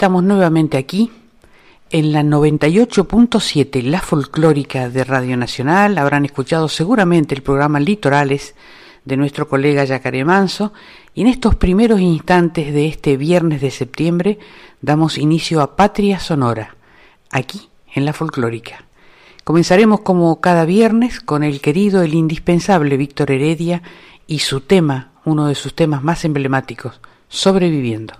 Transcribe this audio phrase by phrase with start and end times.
[0.00, 1.12] Estamos nuevamente aquí
[1.90, 5.98] en la 98.7, la folclórica de Radio Nacional.
[5.98, 8.54] Habrán escuchado seguramente el programa Litorales
[9.04, 10.72] de nuestro colega Yacaré Manso.
[11.12, 14.38] Y en estos primeros instantes de este viernes de septiembre
[14.80, 16.76] damos inicio a Patria Sonora,
[17.30, 18.86] aquí en la folclórica.
[19.44, 23.82] Comenzaremos como cada viernes con el querido, el indispensable Víctor Heredia
[24.26, 28.19] y su tema, uno de sus temas más emblemáticos, Sobreviviendo.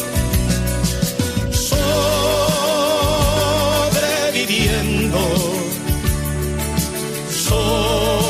[4.61, 5.51] viviendo.
[7.49, 8.20] no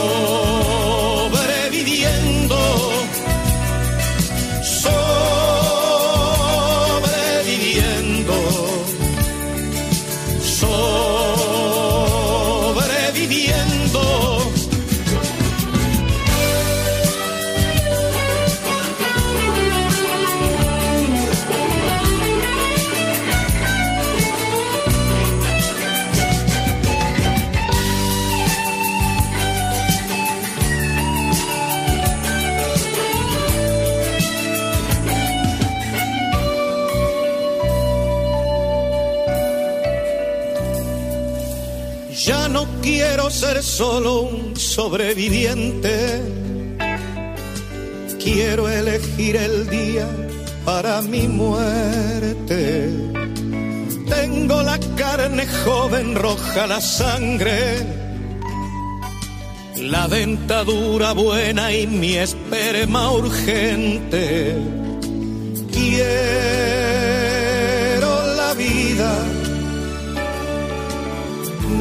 [43.77, 46.21] solo un sobreviviente.
[48.21, 50.07] Quiero elegir el día
[50.65, 52.89] para mi muerte.
[54.09, 57.85] Tengo la carne joven, roja la sangre,
[59.77, 64.57] la dentadura buena y mi esperma urgente.
[65.71, 66.11] Quiero
[68.35, 69.13] la vida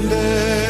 [0.08, 0.69] de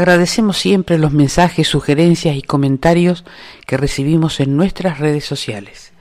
[0.00, 3.26] Agradecemos siempre los mensajes, sugerencias y comentarios
[3.66, 5.92] que recibimos en nuestras redes sociales.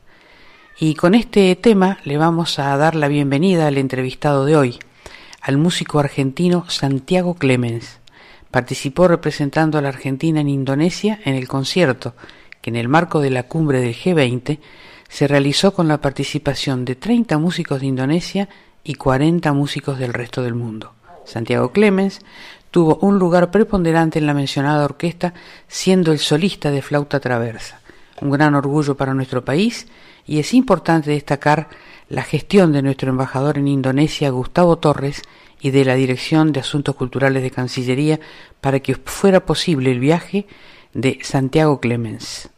[0.79, 4.79] Y con este tema le vamos a dar la bienvenida al entrevistado de hoy,
[5.41, 7.99] al músico argentino Santiago Clemens.
[8.51, 12.13] Participó representando a la Argentina en Indonesia en el concierto
[12.61, 14.59] que en el marco de la cumbre del G20
[15.11, 18.47] se realizó con la participación de 30 músicos de Indonesia
[18.81, 20.93] y 40 músicos del resto del mundo.
[21.25, 22.21] Santiago Clemens
[22.71, 25.33] tuvo un lugar preponderante en la mencionada orquesta,
[25.67, 27.81] siendo el solista de flauta traversa.
[28.21, 29.87] Un gran orgullo para nuestro país
[30.25, 31.67] y es importante destacar
[32.07, 35.23] la gestión de nuestro embajador en Indonesia, Gustavo Torres,
[35.59, 38.21] y de la Dirección de Asuntos Culturales de Cancillería
[38.61, 40.47] para que fuera posible el viaje
[40.93, 42.49] de Santiago Clemens.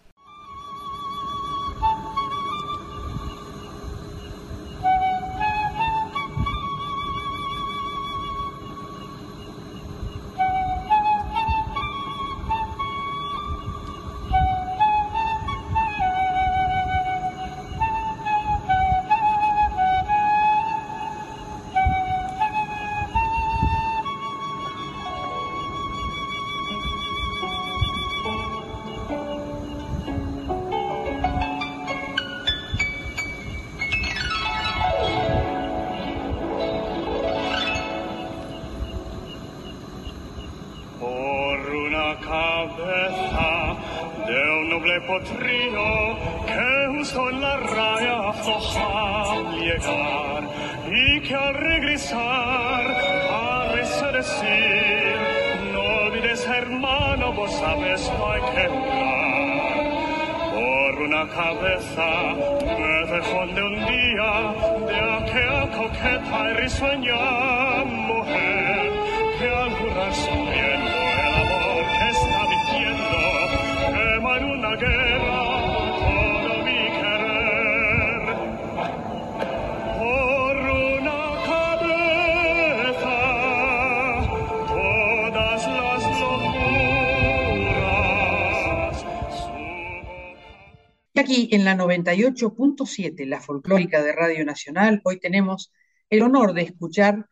[91.84, 95.74] 98.7, la folclórica de Radio Nacional, hoy tenemos
[96.10, 97.30] el honor de escuchar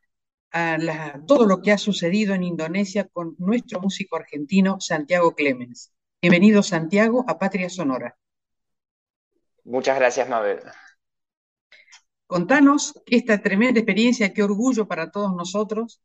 [0.51, 5.93] a todo lo que ha sucedido en Indonesia con nuestro músico argentino Santiago Clemens.
[6.22, 8.17] Bienvenido Santiago a Patria Sonora.
[9.63, 10.60] Muchas gracias Mabel.
[12.27, 16.01] Contanos esta tremenda experiencia, qué orgullo para todos nosotros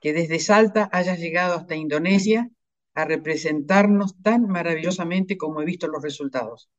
[0.00, 2.48] que desde Salta hayas llegado hasta Indonesia
[2.94, 6.70] a representarnos tan maravillosamente como he visto los resultados.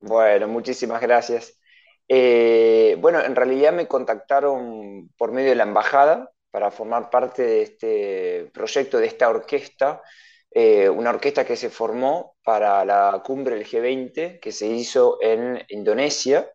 [0.00, 1.58] Bueno, muchísimas gracias.
[2.08, 7.62] Eh, bueno, en realidad me contactaron por medio de la embajada para formar parte de
[7.62, 10.02] este proyecto, de esta orquesta,
[10.50, 15.62] eh, una orquesta que se formó para la cumbre del G20 que se hizo en
[15.68, 16.50] Indonesia.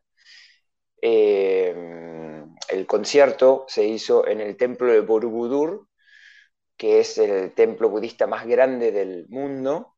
[1.01, 1.73] Eh,
[2.69, 5.87] el concierto se hizo en el templo de Borobudur,
[6.77, 9.92] que es el templo budista más grande del mundo,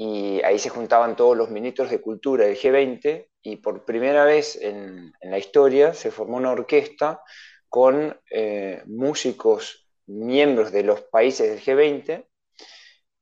[0.00, 4.56] y ahí se juntaban todos los ministros de cultura del G20, y por primera vez
[4.56, 7.20] en, la historia se formó una orquesta
[7.68, 12.26] con eh, músicos miembros de los países del G20,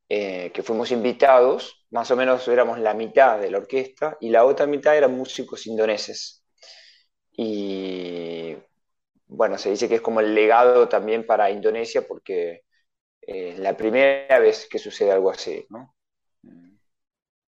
[0.09, 4.45] eh, que fuimos invitados, más o menos éramos la mitad de la orquesta, y la
[4.45, 6.45] otra mitad eran músicos indoneses.
[7.33, 8.55] Y
[9.29, 12.65] bueno, se dice que es como el legado también para Indonesia porque
[13.23, 15.96] eh, es la primera vez que sucede algo así, ¿no?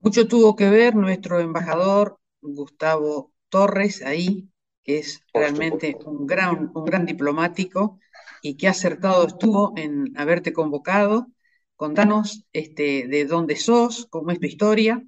[0.00, 4.48] Mucho tuvo que ver nuestro embajador Gustavo Torres ahí,
[4.84, 7.98] que es realmente un gran, un gran diplomático
[8.42, 11.26] y que acertado estuvo en haberte convocado.
[11.76, 15.02] Contanos este, de dónde sos, cómo es tu historia.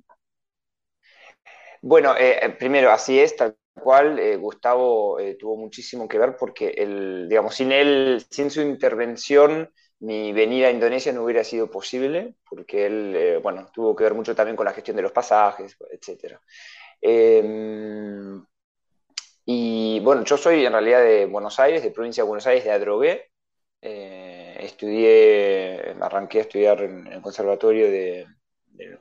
[1.82, 6.68] Bueno, eh, primero, así es, tal cual eh, Gustavo eh, tuvo muchísimo que ver porque,
[6.70, 12.34] el, digamos, sin él, sin su intervención, mi venida a Indonesia no hubiera sido posible,
[12.48, 15.76] porque él, eh, bueno, tuvo que ver mucho también con la gestión de los pasajes,
[15.90, 16.38] etc.
[17.00, 18.44] Em,
[19.44, 22.72] y bueno, yo soy en realidad de Buenos Aires, de provincia de Buenos Aires, de
[22.72, 23.30] Adrogué.
[24.60, 28.26] estudié, me arranqué a estudiar en, el conservatorio de,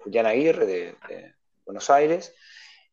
[0.03, 0.96] Julián Aguirre de
[1.65, 2.34] Buenos Aires.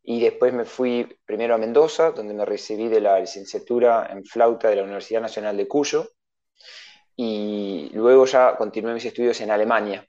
[0.08, 4.68] Y después me fui primero a Mendoza, donde me recibí de la licenciatura en flauta
[4.68, 6.08] de la Universidad Nacional de Cuyo.
[7.16, 10.06] Y luego ya continué mis estudios en Alemania.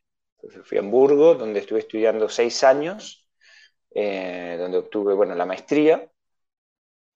[0.64, 3.28] fui a Hamburgo, donde estuve estudiando seis años,
[3.92, 6.10] eh, donde obtuve bueno, la maestría.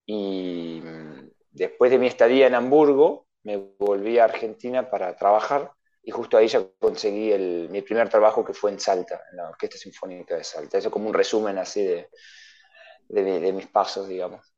[0.05, 5.71] Y mm, después de mi estadía en Hamburgo, me volví a Argentina para trabajar
[6.03, 9.49] y justo ahí ya conseguí el, mi primer trabajo que fue en Salta, en la
[9.49, 10.77] Orquesta Sinfónica de Salta.
[10.77, 12.09] Eso como un resumen así de,
[13.07, 14.53] de, mis pasos, digamos.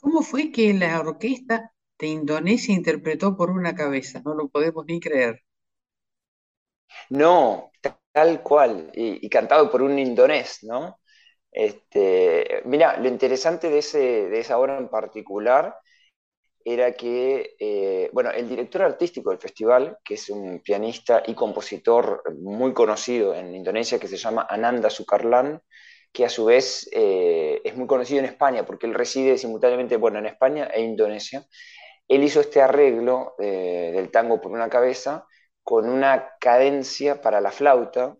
[0.00, 1.72] ¿Cómo fue que la orquesta
[2.02, 4.20] de Indonesia interpretó por una cabeza?
[4.24, 5.40] No lo podemos ni creer.
[7.10, 7.70] No,
[8.12, 10.98] tal cual, y, cantado por un indonés, ¿no?
[11.52, 15.76] Este, mira, lo interesante de, ese, de esa obra en particular
[16.64, 22.22] era que, eh, bueno, el director artístico del festival, que es un pianista y compositor
[22.40, 25.60] muy conocido en Indonesia, que se llama Ananda Sukarlan,
[26.12, 30.18] que a su vez eh, es muy conocido en España, porque él reside simultáneamente, bueno,
[30.18, 31.46] en España e Indonesia.
[32.14, 35.26] Él hizo este arreglo eh, del tango por una cabeza
[35.62, 38.16] con una cadencia para la flauta,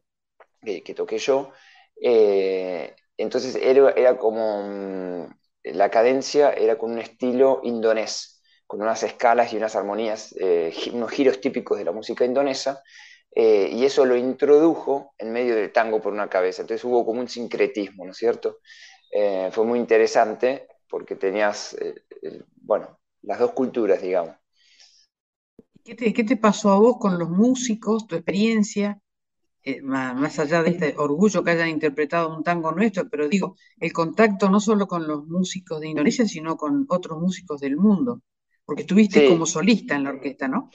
[0.62, 1.52] que toqué yo.
[2.00, 5.26] Eh, entonces era, como, mm,
[5.64, 10.34] la cadencia era con un estilo indonés, con unas escalas y unas armonías,
[10.92, 12.82] unos giros típicos de la música indonesa,
[13.34, 16.62] eh, y eso lo introdujo en medio del tango por una cabeza.
[16.62, 18.58] Entonces hubo como un sincretismo, ¿no es cierto?
[19.10, 21.94] Eh, fue muy interesante porque tenías, eh,
[22.56, 24.36] bueno, las dos culturas, digamos.
[25.84, 29.00] ¿Qué te, ¿Qué te, pasó a vos con los músicos, tu experiencia?
[29.82, 33.92] Más, más, allá de este orgullo que hayan interpretado un tango nuestro, pero digo, el
[33.92, 38.22] contacto no solo con los músicos de Indonesia, sino con otros músicos del mundo.
[38.64, 40.70] Porque estuviste como solista en la orquesta, ¿no?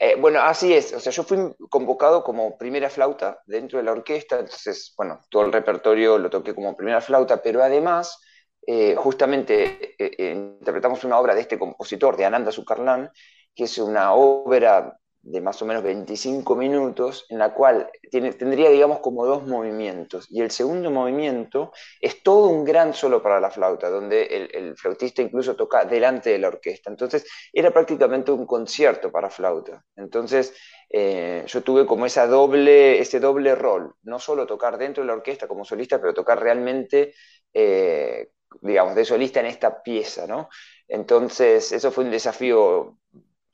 [0.00, 0.92] Eh, bueno, así es.
[0.92, 5.44] O sea, yo fui convocado como primera flauta dentro de la orquesta, entonces, bueno, todo
[5.44, 8.20] el repertorio lo toqué como primera flauta, pero además,
[8.66, 13.10] eh, justamente eh, interpretamos una obra de este compositor, de Ananda Sukarlan,
[13.54, 18.70] que es una obra de más o menos 25 minutos, en la cual tiene, tendría,
[18.70, 20.26] digamos, como dos movimientos.
[20.30, 25.20] Y el segundo movimiento es todo un gran solo para la flauta, donde el, flautista
[25.20, 26.90] incluso toca delante de la orquesta.
[26.90, 29.84] Entonces, era prácticamente un concierto para flauta.
[29.96, 30.54] Entonces,
[30.88, 35.14] eh, yo tuve como esa doble, ese doble rol, no solo tocar dentro de la
[35.14, 37.12] orquesta como solista, pero tocar realmente,
[37.52, 38.30] eh,
[38.60, 40.48] digamos, de solista en esta pieza, ¿no?
[40.88, 42.98] Entonces, eso fue un desafío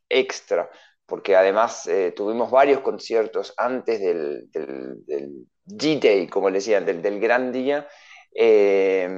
[0.09, 0.71] extra
[1.07, 4.49] porque además eh, tuvimos varios conciertos antes del,
[5.67, 7.88] G-Day, como le decían, del, gran día,
[8.35, 9.09] eh,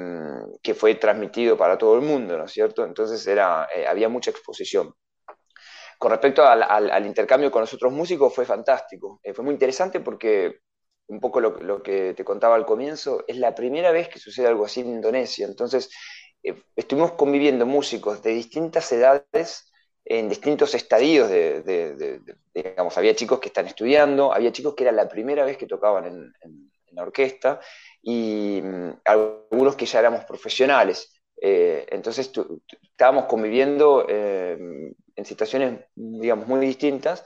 [0.62, 2.84] que fue transmitido para todo el mundo, ¿no es cierto?
[2.84, 4.94] Entonces era, eh, había mucha exposición.
[5.98, 9.20] Con respecto al, intercambio con los otros músicos, fue fantástico.
[9.34, 10.60] fue muy interesante porque,
[11.08, 14.64] un poco lo, que te contaba al comienzo, es la primera vez que sucede algo
[14.64, 15.46] así en Indonesia.
[15.46, 15.90] Entonces,
[16.76, 19.72] estuvimos conviviendo músicos de distintas edades
[20.04, 21.30] en distintos estadios
[22.62, 26.06] digamos, había chicos que están estudiando, había chicos que era la primera vez que tocaban
[26.06, 26.32] en,
[26.92, 27.60] la orquesta
[28.02, 31.12] y mm, algunos que ya éramos profesionales.
[31.40, 32.32] Eh, entonces
[32.82, 34.56] estábamos conviviendo eh,
[35.14, 37.24] en situaciones, digamos, muy distintas,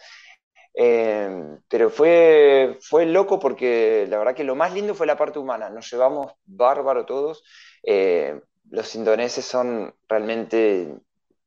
[0.74, 5.38] eh, pero fue, fue loco porque la verdad que lo más lindo fue la parte
[5.38, 7.42] humana, nos llevamos bárbaro todos.
[8.70, 10.94] los indoneses son realmente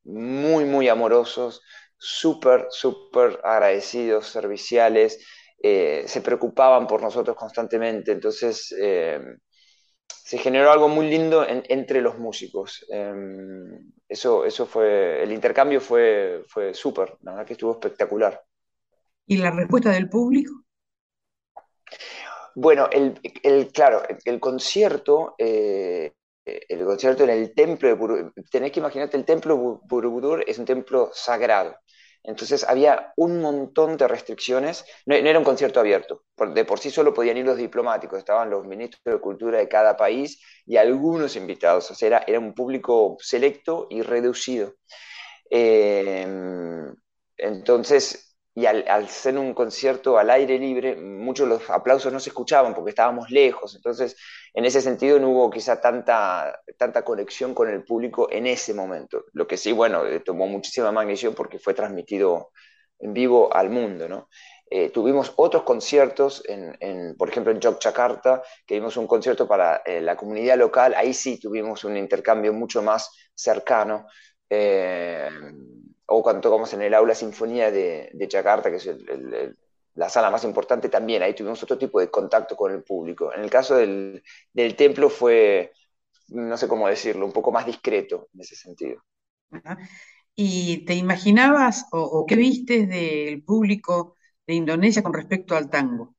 [0.04, 1.62] muy, muy amorosos,
[1.98, 5.20] súper, súper agradecidos, serviciales,
[5.62, 9.20] eh, se preocupaban por nosotros constantemente, entonces eh,
[10.08, 12.86] se generó algo muy lindo entre los músicos.
[12.90, 18.42] Em, eso, eso fue, el intercambio fue, fue súper, la verdad que estuvo espectacular.
[19.28, 20.64] ¿Y la respuesta del público?
[22.56, 26.14] Bueno, el, claro, el, concierto eh,
[26.46, 30.66] el concierto en el templo de Borobudur, tenés que imaginarte, el templo Borobudur es un
[30.66, 31.76] templo sagrado.
[32.24, 37.14] Entonces había un montón de restricciones, no, era un concierto abierto, de por sí solo
[37.14, 41.92] podían ir los diplomáticos, estaban los ministros de cultura de cada país y algunos invitados,
[41.92, 44.74] o sea, era, era un público selecto y reducido.
[45.52, 46.26] Eh,
[47.38, 48.25] entonces,
[48.58, 52.74] y al, ser un concierto al aire libre, muchos de los aplausos no se escuchaban
[52.74, 54.16] porque estábamos lejos, entonces
[54.54, 59.26] en ese sentido no hubo quizá tanta, tanta conexión con el público en ese momento.
[59.34, 62.52] Lo que sí, bueno, eh, tomó muchísima magnitud porque fue transmitido
[63.00, 64.30] en vivo al mundo, ¿no?
[64.70, 70.00] Eh, tuvimos otros conciertos, en, por ejemplo en Yogyakarta, que dimos un concierto para eh,
[70.00, 74.08] la comunidad local, ahí sí tuvimos un intercambio mucho más cercano
[76.08, 78.90] o cuando tocamos en el aula sinfonía de, de Jakarta, que es
[79.96, 83.34] la sala más importante, también ahí tuvimos otro tipo de contacto con el público.
[83.34, 84.22] En el caso del,
[84.78, 85.72] templo fue,
[86.28, 89.02] no sé cómo decirlo, un poco más discreto en ese sentido.
[90.36, 96.14] ¿Y te imaginabas o, qué viste del público de Indonesia con respecto al tango?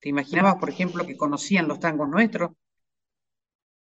[0.00, 2.52] ¿Te imaginabas, por ejemplo, que conocían los tangos nuestros?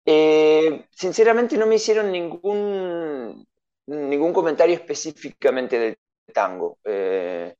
[0.04, 3.46] Eh, sinceramente no me hicieron ningún
[3.86, 5.96] ningún comentario específicamente del
[6.32, 6.78] tango.
[6.84, 7.54] Eh,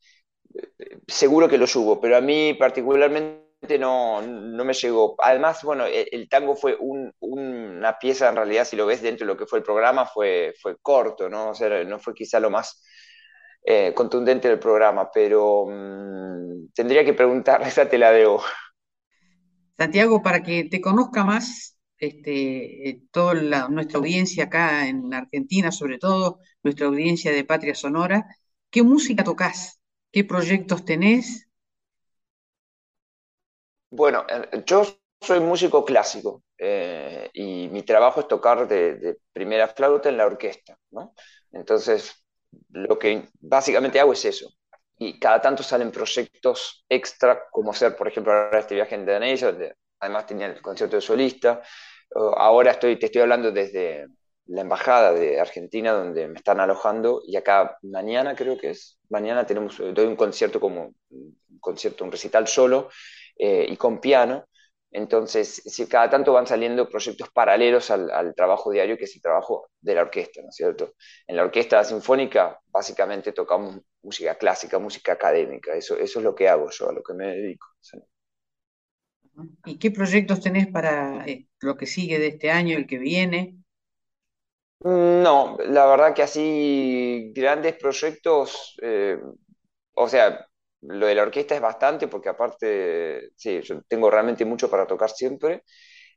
[1.06, 5.14] seguro que lo hubo, pero a mí particularmente no, me llegó.
[5.18, 9.38] Además, bueno, el, tango fue una pieza, en realidad, si lo ves dentro de lo
[9.38, 11.50] que fue el programa, fue, fue corto, ¿no?
[11.50, 12.82] O sea, no fue quizá lo más
[13.64, 18.42] eh, contundente del programa, pero mm, tendría que preguntar, esa te la debo.
[19.76, 21.71] Santiago, para que te conozca más,
[22.02, 28.26] este, eh, toda nuestra audiencia acá en Argentina, sobre todo nuestra audiencia de Patria Sonora,
[28.70, 29.80] ¿qué música tocas?
[30.10, 31.48] ¿Qué proyectos tenés?
[33.88, 34.84] Bueno, eh, yo
[35.20, 40.76] soy músico clásico eh, y mi trabajo es tocar de, primera flauta en la orquesta,
[40.90, 41.14] ¿no?
[41.52, 42.26] Entonces,
[42.70, 44.50] lo que básicamente hago es eso.
[44.98, 49.52] Y cada tanto salen proyectos extra, como ser, por ejemplo, ahora este viaje en Indonesia,
[49.52, 51.62] donde además tenía el concierto de solista,
[52.14, 54.06] ahora estoy, te estoy hablando desde
[54.46, 59.46] la embajada de Argentina donde me están alojando y acá mañana creo que es, mañana
[59.46, 62.90] tenemos, doy un concierto como un concierto, un recital solo
[63.36, 64.44] eh, y con piano.
[64.94, 69.70] Entonces, si cada tanto van saliendo proyectos paralelos al, trabajo diario, que es el trabajo
[69.80, 70.92] de la orquesta, ¿no es cierto?
[71.26, 76.48] En la orquesta sinfónica, básicamente tocamos música clásica, música académica, eso, eso es lo que
[76.48, 77.68] hago yo, a lo que me dedico.
[79.64, 83.56] ¿Y qué proyectos tenés para eh, lo que sigue de este año, el que viene?
[84.80, 89.16] No, la verdad que así grandes proyectos, eh,
[89.94, 90.46] o sea,
[90.80, 95.10] lo de la orquesta es bastante porque aparte, sí, yo tengo realmente mucho para tocar
[95.10, 95.62] siempre.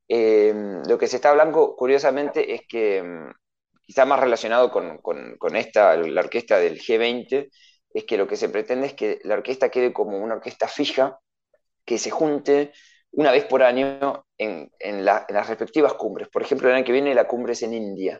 [0.08, 3.32] Em, lo que se está hablando, curiosamente, es que em,
[3.86, 7.50] quizá más relacionado con, con, esta, la orquesta del G20,
[7.94, 11.20] es que lo que se pretende es que la orquesta quede como una orquesta fija,
[11.86, 12.74] que se junte
[13.16, 14.72] una vez por año en,
[15.06, 16.28] las respectivas cumbres.
[16.30, 18.20] Por ejemplo, el año que viene la cumbre es en India.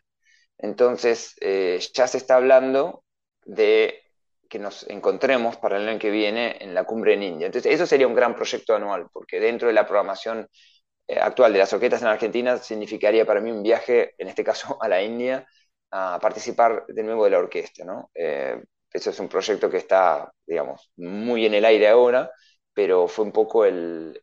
[0.58, 3.04] Entonces, eh, ya se está hablando
[3.46, 4.02] de
[4.50, 7.48] que nos encontremos para el año que viene en la cumbre en India.
[7.48, 10.48] Entonces, eso sería un gran proyecto anual, porque dentro de la programación
[11.08, 14.78] eh, actual de las orquestas en Argentina significaría para mí un viaje, en este caso
[14.82, 15.46] a la India,
[15.92, 17.84] a participar de nuevo de la orquesta.
[17.84, 18.12] ¿no?
[18.14, 18.62] Eh,
[18.94, 22.32] eso es un proyecto que está, digamos, muy en el aire ahora,
[22.74, 24.22] pero fue un poco el,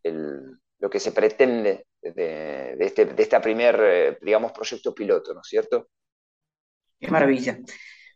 [0.83, 5.47] lo que se pretende de, este, de esta primer, eh, digamos, proyecto piloto, ¿no es
[5.47, 5.91] cierto?
[6.99, 7.61] Qué maravilla.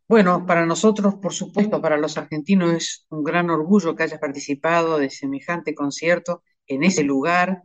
[0.08, 4.98] Bueno, para nosotros, por supuesto, para los argentinos es un gran orgullo que hayas participado
[4.98, 7.62] de semejante concierto en ese lugar,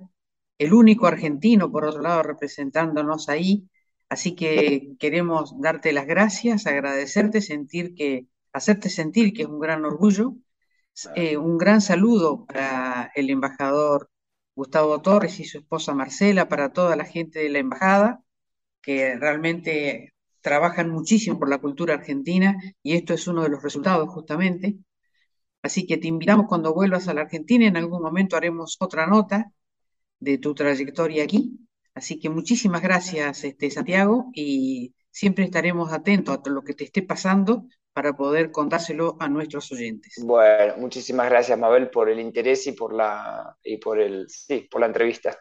[0.60, 3.68] el único argentino, por otro lado, representándonos ahí.
[4.08, 9.84] Así que queremos darte las gracias, agradecerte, sentir que hacerte sentir que es un gran
[9.84, 10.36] orgullo.
[11.16, 14.12] Eh, un gran saludo para el embajador
[14.56, 18.24] Gustavo Torres y su esposa Marcela, para toda la gente de la embajada,
[18.82, 24.10] que realmente trabajan muchísimo por la cultura argentina y esto es uno de los resultados
[24.10, 24.78] justamente.
[25.62, 29.52] Así que te invitamos cuando vuelvas a la Argentina, en algún momento haremos otra nota
[30.20, 31.60] de tu trayectoria aquí.
[31.94, 37.04] Así que muchísimas gracias, este, Santiago, y siempre estaremos atentos a lo que te esté
[37.04, 40.16] pasando para poder contárselo a nuestros oyentes.
[40.24, 44.82] Bueno, muchísimas gracias, Mabel, por el interés y por la, y por el, sí, por
[44.82, 45.38] la entrevista.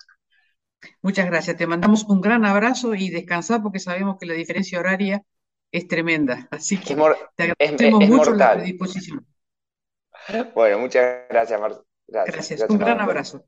[1.02, 1.56] Muchas gracias.
[1.56, 5.22] Te mandamos un gran abrazo y descansa porque sabemos que la diferencia horaria
[5.70, 6.48] es tremenda.
[6.50, 6.96] Así que
[7.36, 9.26] te agradecemos mucho la predisposición.
[10.54, 11.82] Bueno, muchas gracias, Marta.
[12.06, 12.64] Gracias.
[12.68, 13.44] Un gran abrazo.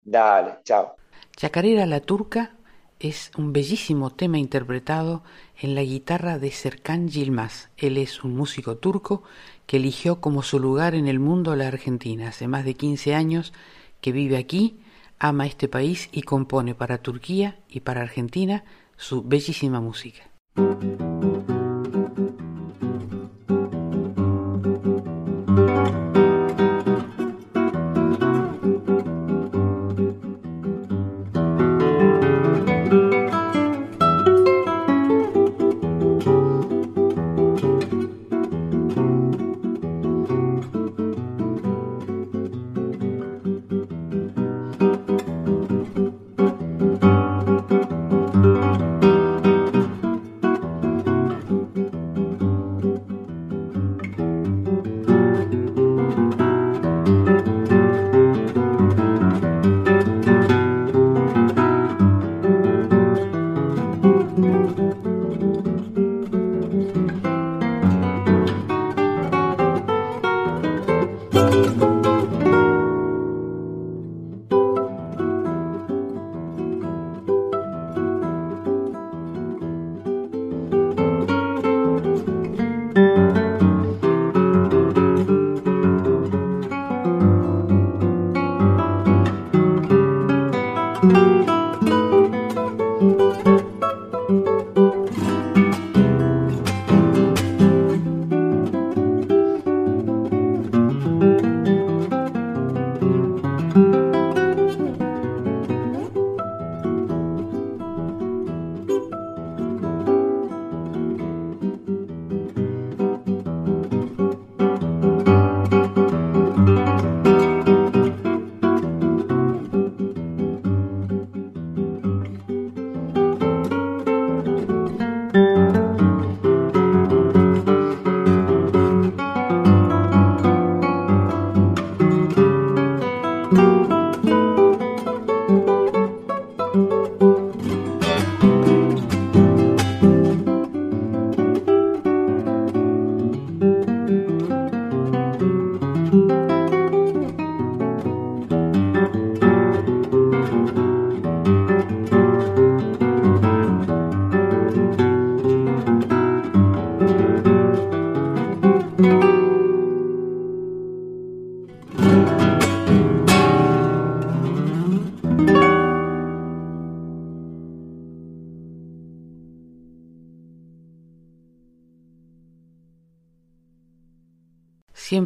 [0.00, 0.96] Dale, chao.
[1.36, 2.57] Chacarera la Turca
[3.00, 5.22] es un bellísimo tema interpretado
[5.60, 7.70] en la guitarra de Serkan Yilmaz.
[7.76, 9.22] Él es un músico turco
[9.66, 12.28] que eligió como su lugar en el mundo la Argentina.
[12.28, 13.52] Hace más de 15 años
[14.00, 14.78] que vive aquí,
[15.18, 18.64] ama este país y compone para Turquía y para Argentina
[18.96, 20.28] su bellísima música.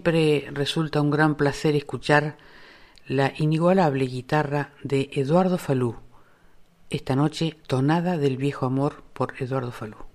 [0.02, 2.36] Siempre resulta un gran placer escuchar
[3.06, 5.94] la inigualable guitarra de Eduardo Falú.
[6.90, 10.11] Esta noche, Tonada del Viejo Amor por Eduardo Falú.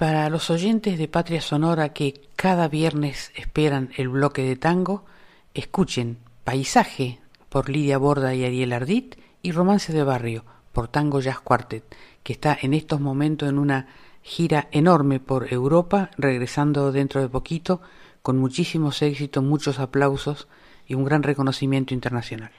[0.00, 5.04] Para los oyentes de Patria Sonora que cada viernes esperan el bloque de tango,
[5.52, 7.18] escuchen Paisaje
[7.50, 11.84] por Lidia Borda y Ariel Ardit y Romance de Barrio por Tango Jazz Quartet,
[12.22, 13.88] que está en estos momentos en una
[14.22, 17.82] gira enorme por Europa, regresando dentro de poquito
[18.22, 20.48] con muchísimos éxitos, muchos aplausos
[20.86, 22.52] y un gran reconocimiento internacional.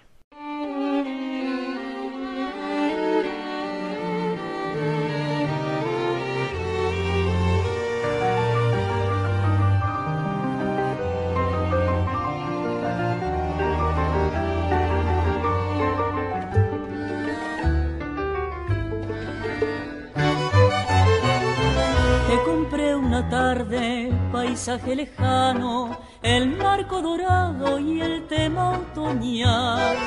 [24.61, 29.97] Paisaje lejano, el marco dorado y el tema otoñal.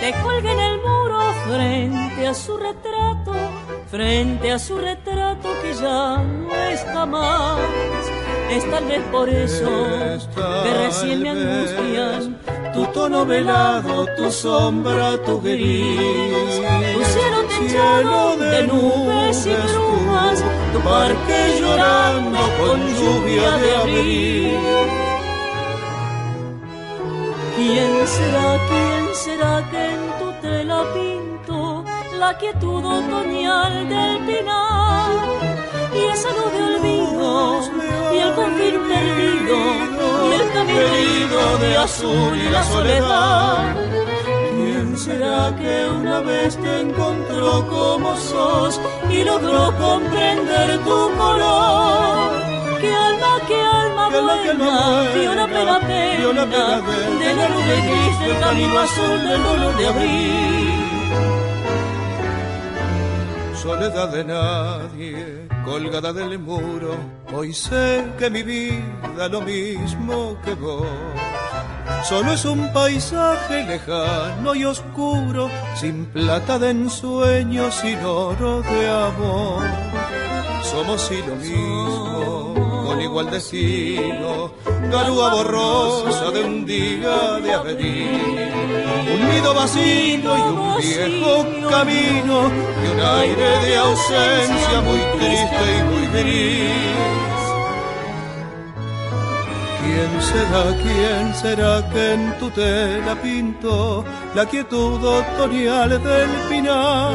[0.00, 3.34] Te colgué en el muro frente a su retrato,
[3.88, 7.60] frente a su retrato que ya no está más.
[8.50, 9.70] Es tal vez por eso
[10.64, 16.54] que recién me angustian tu tono velado, tu sombra, tu gris,
[16.94, 20.38] tu cielo techado de nubes y brumas,
[20.72, 24.58] tu parque llorando con lluvia de abril.
[27.56, 31.84] ¿Quién será, quién será que en tu tela pinto
[32.18, 35.81] la quietud otoñal del pinar?
[35.94, 37.60] Y esa luz de olvido,
[38.14, 39.56] y el confín perdido,
[40.28, 43.76] y el camino de azul y la soledad.
[44.56, 52.42] ¿Quién será que una vez te encontró como sos y logró comprender tu color?
[52.80, 56.46] ¿Qué alma, qué alma buena la pena pena
[57.20, 60.82] de la nube gris del camino azul del dolor de abril?
[63.62, 66.96] Soledad de nadie, colgada del muro.
[67.32, 70.86] Hoy sé que mi vida lo mismo que vos.
[72.02, 79.62] Solo es un paisaje lejano y oscuro, sin plata de ensueño, sin oro de amor.
[80.64, 82.41] Somos y lo mismo,
[82.92, 84.52] con igual destino,
[84.90, 88.52] garúa borrosa de un día de avenir.
[89.14, 92.36] Un nido vacío y un viejo camino,
[92.82, 97.42] y un aire de ausencia muy triste y muy gris
[99.80, 107.12] ¿Quién será, quién será que en tu tela pintó la quietud otoñal del pinar?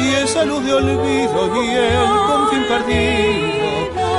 [0.00, 3.69] Y esa luz de olvido y el confín perdido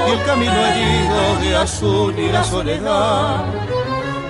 [0.08, 3.46] y el camino herido de azul y la soledad.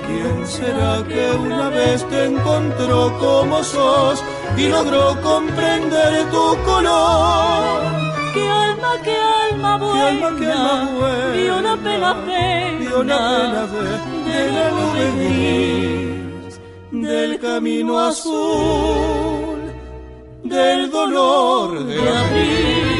[0.08, 4.24] ¿Quién será que una vez te encontró como sos
[4.58, 7.82] y logró comprender tu color?
[8.34, 9.16] ¿Qué alma, qué
[9.52, 12.14] alma buena, qué alma, buena vio la pena
[12.80, 16.60] vio la pena de, de la nube gris,
[16.92, 19.60] del camino azul,
[20.44, 22.91] del dolor de abril.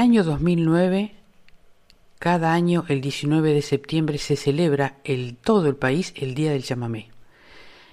[0.00, 1.12] Año 2009,
[2.18, 6.64] cada año el 19 de septiembre se celebra en todo el país el Día del
[6.64, 7.10] Chamamé.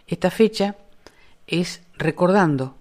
[0.08, 0.78] Esta fecha
[1.48, 2.78] es recordando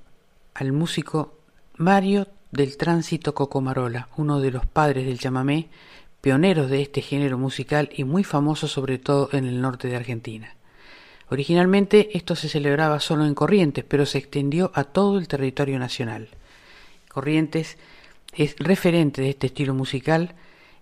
[0.55, 1.35] al músico
[1.77, 5.69] Mario del Tránsito Cocomarola, uno de los padres del chamamé,
[6.21, 10.55] pioneros de este género musical y muy famosos sobre todo en el norte de Argentina.
[11.31, 16.29] Originalmente esto se celebraba solo en Corrientes, pero se extendió a todo el territorio nacional.
[17.09, 17.77] Corrientes
[18.37, 20.35] es referente de este estilo musical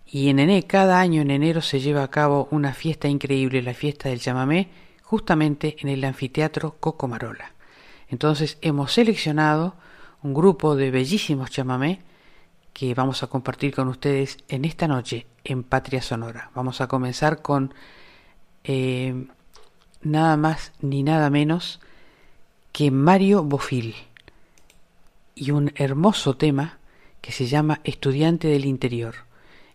[0.07, 3.75] y en enero, cada año en enero se lleva a cabo una fiesta increíble, la
[3.75, 4.69] fiesta del chamamé,
[5.03, 7.53] justamente en el anfiteatro Cocomarola.
[8.09, 9.77] Entonces hemos seleccionado
[10.23, 12.01] un grupo de bellísimos chamamé
[12.73, 16.51] que vamos a compartir con ustedes en esta noche en Patria Sonora.
[16.55, 17.73] Vamos a comenzar con
[18.65, 19.27] eh,
[20.03, 21.81] nada más ni nada menos
[22.73, 23.95] que Mario Bofil
[25.37, 26.79] y un hermoso tema
[27.25, 29.15] que se llama Estudiante del Interior.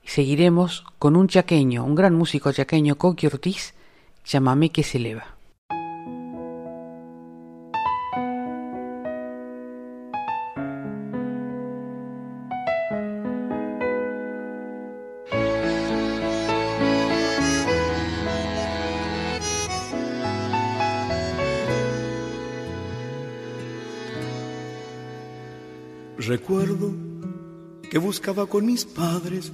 [0.06, 3.74] Seguiremos con un chaqueño, un gran músico chaqueño, Coqui Ortiz,
[4.24, 5.36] Llámame que se eleva.
[26.20, 27.09] Recuerdo
[27.90, 29.52] que buscaba con mis padres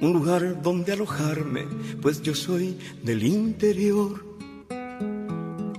[0.00, 1.66] un lugar donde alojarme,
[2.00, 4.24] pues yo soy del interior.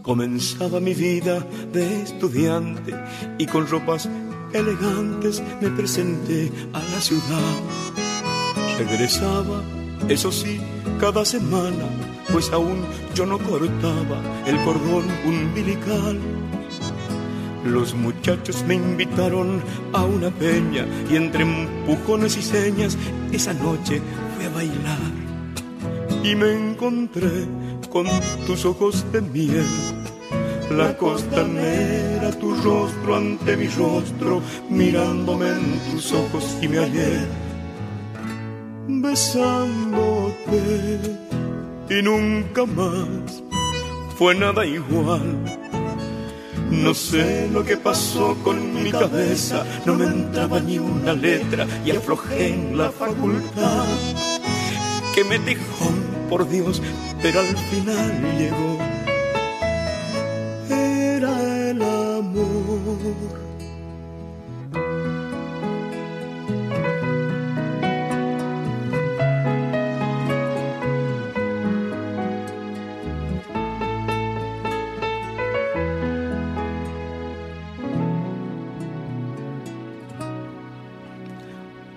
[0.02, 1.40] Comenzaba mi vida
[1.72, 2.94] de estudiante
[3.38, 4.10] y con ropas
[4.52, 7.54] elegantes me presenté a la ciudad.
[8.78, 9.62] Regresaba,
[10.10, 10.60] eso sí,
[11.00, 11.86] cada semana,
[12.32, 12.84] pues aún
[13.16, 16.20] yo no cortaba el cordón umbilical
[17.64, 19.62] los muchachos me invitaron
[19.94, 22.98] a una peña y entre empujones y señas
[23.32, 24.02] esa noche
[24.36, 25.00] fui a bailar.
[26.24, 27.48] Y me encontré
[27.90, 28.08] con
[28.46, 29.66] tus ojos de miel,
[30.72, 37.26] la costanera, tu rostro ante mi rostro, mirándome en tus ojos y me hallé.
[38.88, 40.40] Besándote
[41.90, 43.44] y nunca más
[44.18, 45.69] fue nada igual
[46.70, 51.92] no sé lo que pasó con mi cabeza, no me entraba ni una letra y
[51.92, 53.86] aflojé en la facultad.
[55.16, 55.90] Que me dijo,
[56.30, 56.82] por Dios,
[57.22, 58.89] pero al final llegó.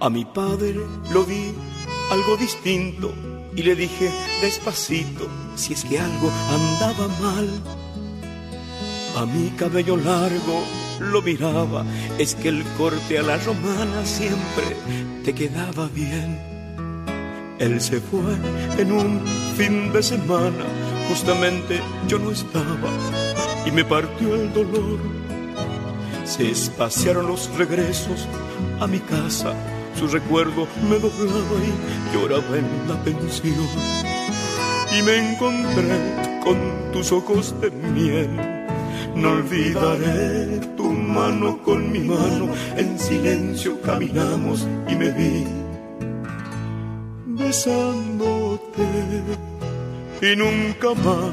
[0.02, 0.80] A mi padre
[1.12, 1.54] lo vi
[2.10, 3.14] algo distinto
[3.54, 7.48] y le dije despacito si es que algo andaba mal.
[9.16, 10.64] A mi cabello largo
[10.98, 11.86] lo miraba,
[12.18, 14.76] es que el corte a la romana siempre
[15.22, 16.36] te quedaba bien.
[17.60, 18.34] Él se fue
[18.78, 19.20] en un
[19.56, 20.64] fin de semana,
[21.08, 22.90] justamente yo no estaba
[23.64, 24.98] y me partió el dolor.
[26.24, 28.26] Se espaciaron los regresos
[28.80, 29.54] a mi casa
[29.98, 33.54] su recuerdo me doblaba y lloraba en la pensión.
[34.98, 36.56] Y me encontré con
[36.92, 38.30] tus ojos de miel.
[39.14, 45.44] No olvidaré tu mano con mi mano, en silencio caminamos y me vi
[47.26, 48.86] besándote.
[50.22, 51.32] Y nunca más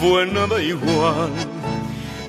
[0.00, 1.30] fue nada igual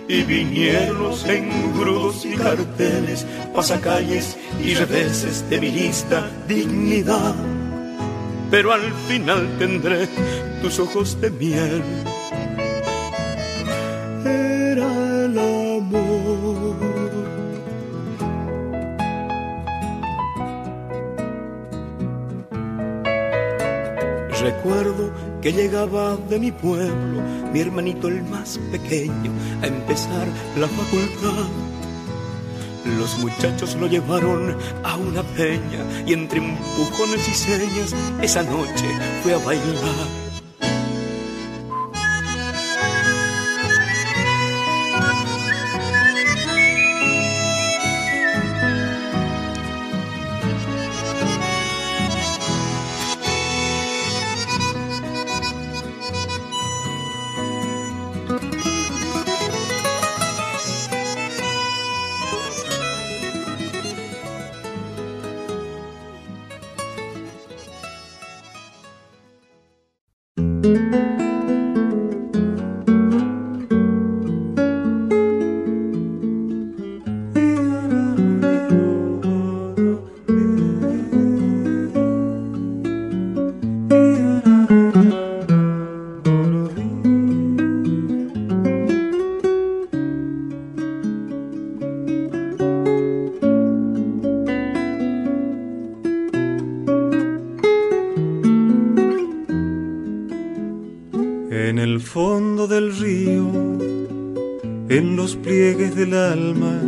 [0.07, 7.35] y vinieron los engrudos y carteles, pasacalles y reveses de mi lista dignidad.
[8.51, 10.07] Pero al final tendré
[10.61, 11.83] tus ojos de miel.
[25.45, 27.21] Que llegaba de mi pueblo,
[27.53, 29.31] mi hermanito el más pequeño,
[29.61, 30.27] a empezar
[30.57, 31.45] la facultad.
[32.97, 37.93] Los muchachos lo llevaron a una peña y entre empujones y señas
[38.23, 38.87] esa noche
[39.21, 40.24] fue a bailar.
[101.75, 103.51] En el fondo del río,
[104.87, 106.79] en los pliegues del alma,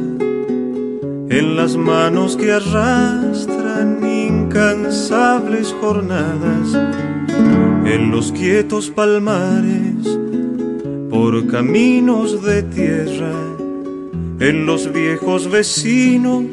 [1.29, 6.73] en las manos que arrastran incansables jornadas,
[7.85, 10.07] en los quietos palmares,
[11.09, 13.33] por caminos de tierra,
[14.39, 16.45] en los viejos vecinos,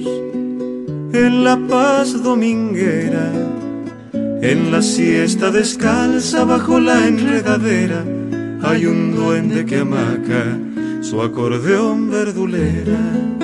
[1.13, 3.31] en la paz dominguera,
[4.43, 8.05] en la siesta descalza bajo la enredadera,
[8.65, 10.59] hay un duende que amaca
[11.03, 13.44] su acordeón verdulera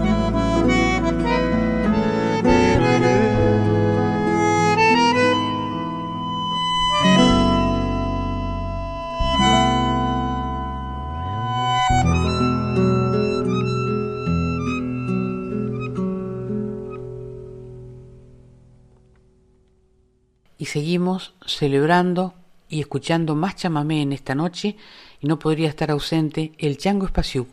[20.71, 22.33] Seguimos celebrando
[22.69, 24.77] y escuchando más chamamé en esta noche
[25.19, 27.49] y no podría estar ausente el Chango Espaciuc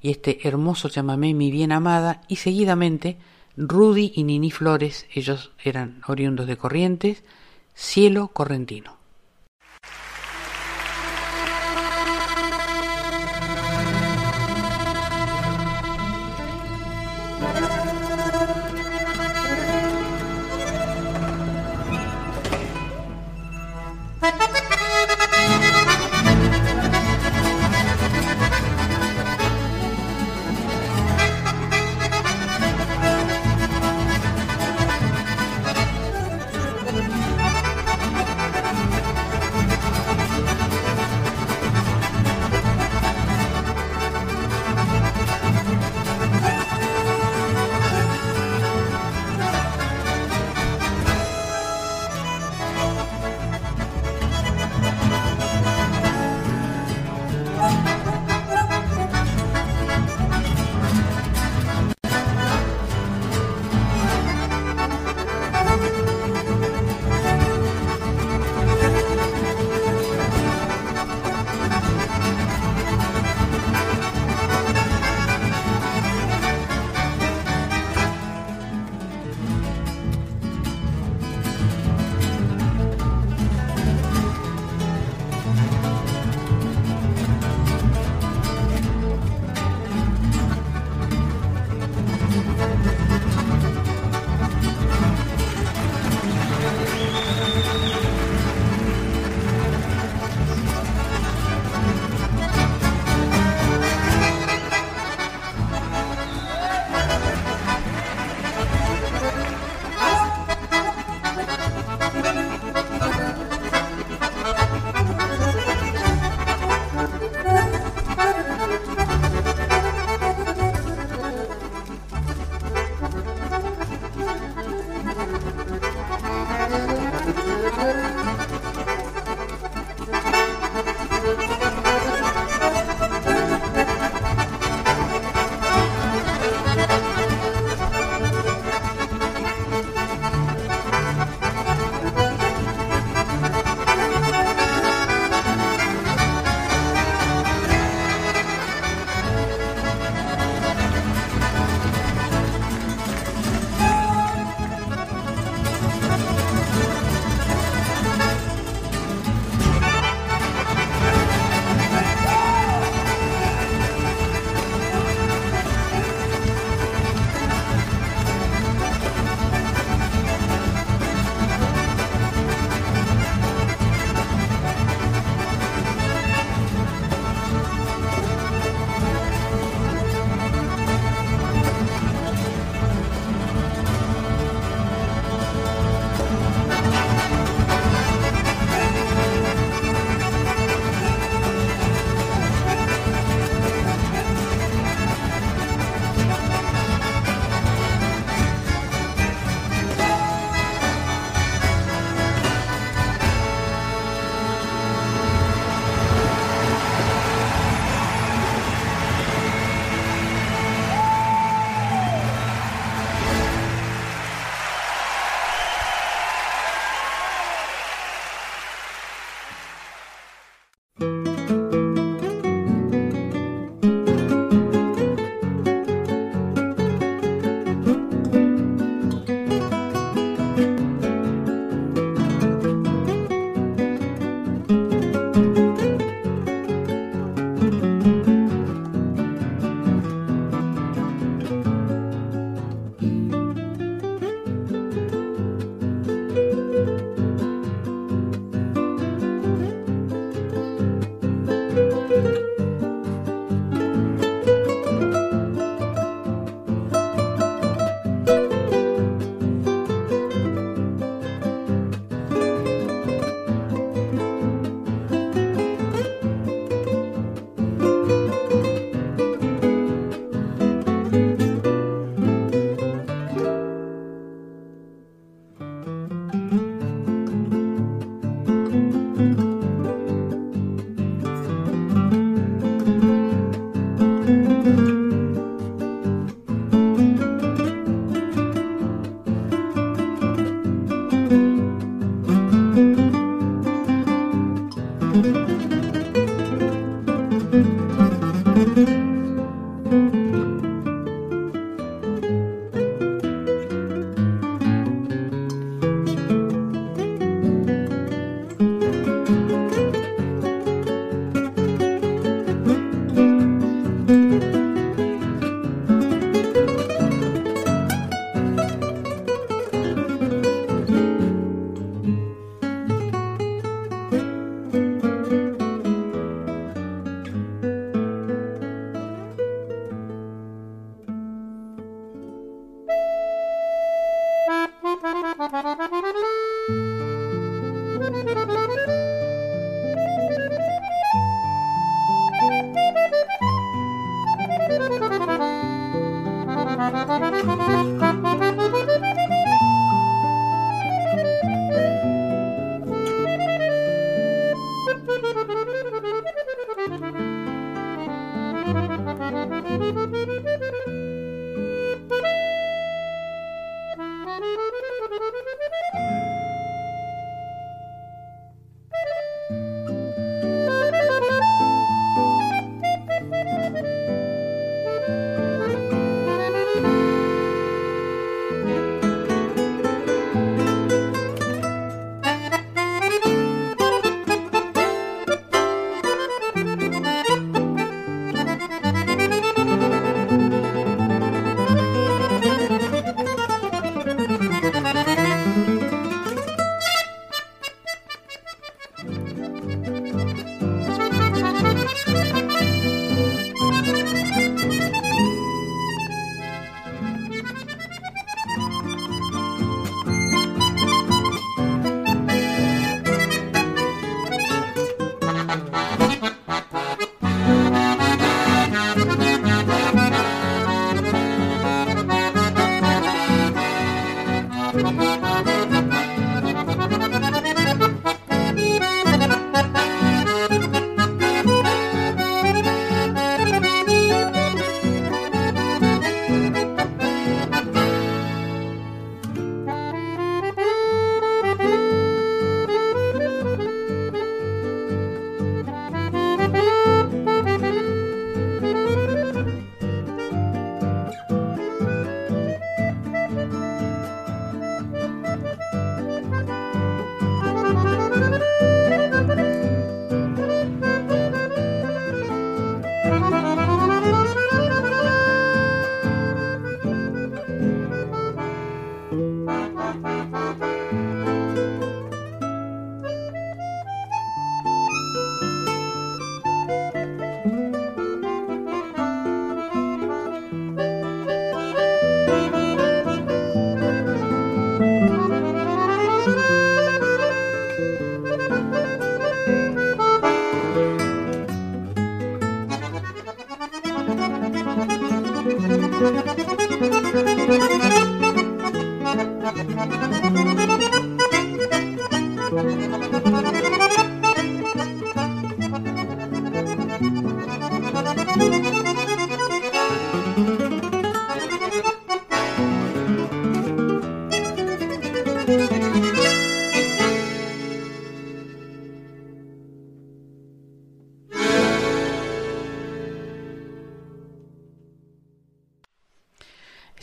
[0.00, 3.18] y este hermoso chamamé Mi Bien Amada y seguidamente
[3.56, 7.24] Rudy y Nini Flores, ellos eran oriundos de Corrientes,
[7.74, 8.99] Cielo Correntino.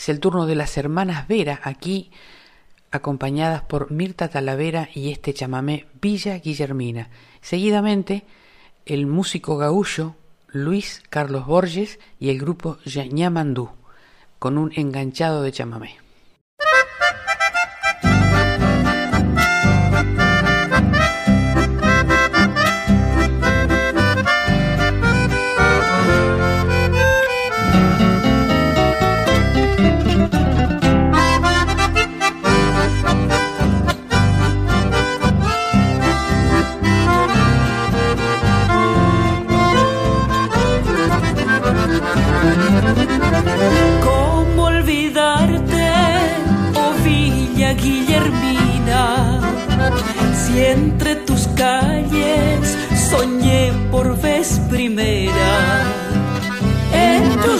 [0.10, 2.12] El turno de las hermanas Vera, aquí
[2.92, 7.10] acompañadas por Mirta Talavera y este chamamé Villa Guillermina.
[7.42, 8.26] Seguidamente,
[8.86, 10.16] el músico gaullo
[10.48, 13.70] Luis Carlos Borges y el grupo Ñamandú,
[14.40, 16.07] con un enganchado de chamamé.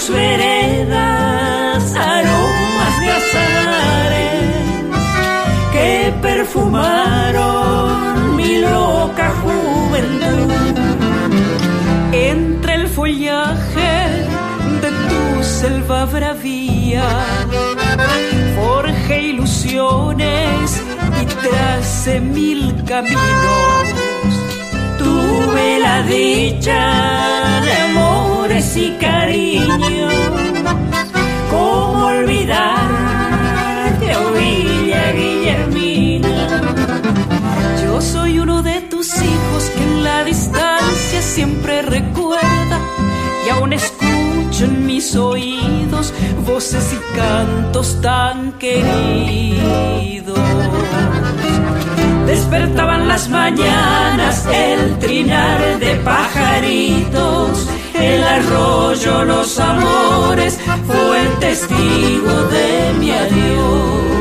[0.10, 4.44] Veredas aromas de azares
[5.74, 10.78] que perfumaron mi loca juventud.
[12.12, 14.28] Entre el follaje
[14.82, 17.08] de tu selva bravía,
[18.56, 20.84] forjé ilusiones
[21.50, 23.88] tracé mil caminos.
[24.98, 28.28] Tuve la dicha de amor
[28.76, 30.10] y cariño.
[31.50, 32.86] ¿Cómo olvidarte,
[34.16, 36.62] oh Villa Guillermina?
[37.84, 42.80] Yo soy uno de tus hijos que en la distancia siempre recuerda
[43.46, 43.74] y aún
[44.62, 46.14] en mis oídos
[46.46, 50.40] voces y cantos tan queridos
[52.28, 62.94] Despertaban las mañanas el trinar de pajaritos, el arroyo, los amores, fue el testigo de
[63.00, 64.17] mi adiós.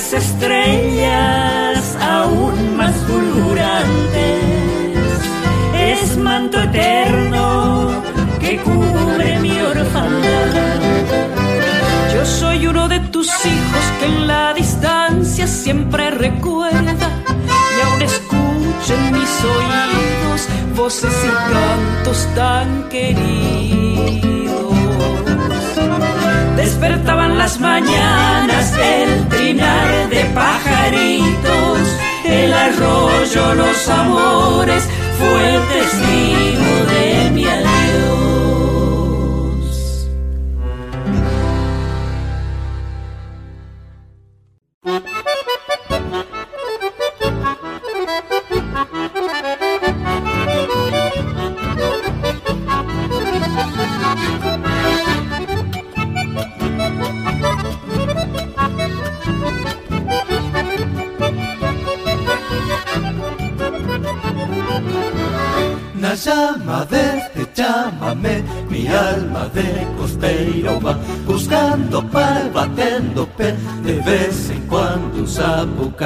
[0.00, 4.40] Las estrellas aún más fulgurantes.
[5.76, 7.90] Es manto eterno
[8.40, 10.80] que cubre mi orfandad.
[12.14, 17.08] Yo soy uno de tus hijos que en la distancia siempre recuerda
[17.76, 24.49] y aún escucha en mis oídos voces y cantos tan queridos.
[26.80, 31.78] Despertaban las mañanas el trinar de pajaritos,
[32.24, 38.49] el arroyo, los amores, fue el testigo de mi adiós.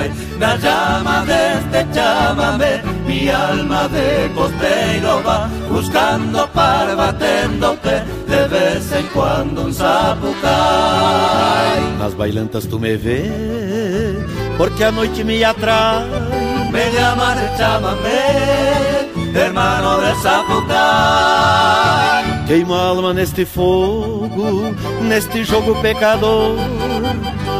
[0.04, 0.38] Cae.
[0.38, 8.48] Na llama de este llámame, mi alma de costeiro va buscando par, batendo pé, de
[8.48, 11.80] vez en cuando un sapo cae.
[11.98, 13.30] Nas bailantas tu me vê,
[14.58, 16.04] porque a noite me atrai.
[16.72, 18.20] Me llama de llámame,
[19.32, 21.44] hermano de Sapucai.
[22.48, 26.56] Queimo a alma neste fogo, neste jogo pecador.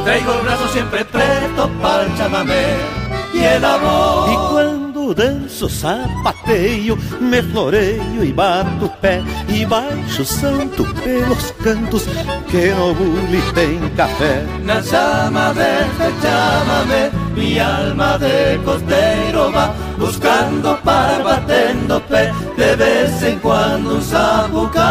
[0.04, 2.76] Traigo el brazo siempre preto para el chamamé
[3.32, 4.28] y el amor.
[4.28, 9.22] E quando danço, sapateio, me floreio e bato pé.
[9.48, 12.04] E baixo santo pelos cantos,
[12.50, 14.44] que no bule tem café.
[14.62, 23.22] Na de este llámame, mi alma de costeiro va buscando para batendo pé, de vez
[23.22, 24.84] en cuando un sapucai.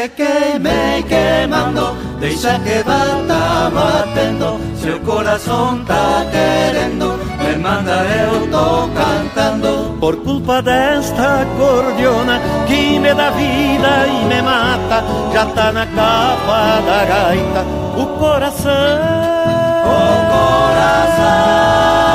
[0.00, 8.50] Que queme quemando, deixa que bata batendo, se o corazón tá querendo, me manda eu
[8.50, 9.98] tô cantando.
[10.00, 16.80] Por culpa desta acordeona que me dá vida e me mata, já tá na capa
[16.86, 17.64] da gaita
[17.96, 18.70] o coração.
[19.84, 19.98] O
[20.32, 22.09] coração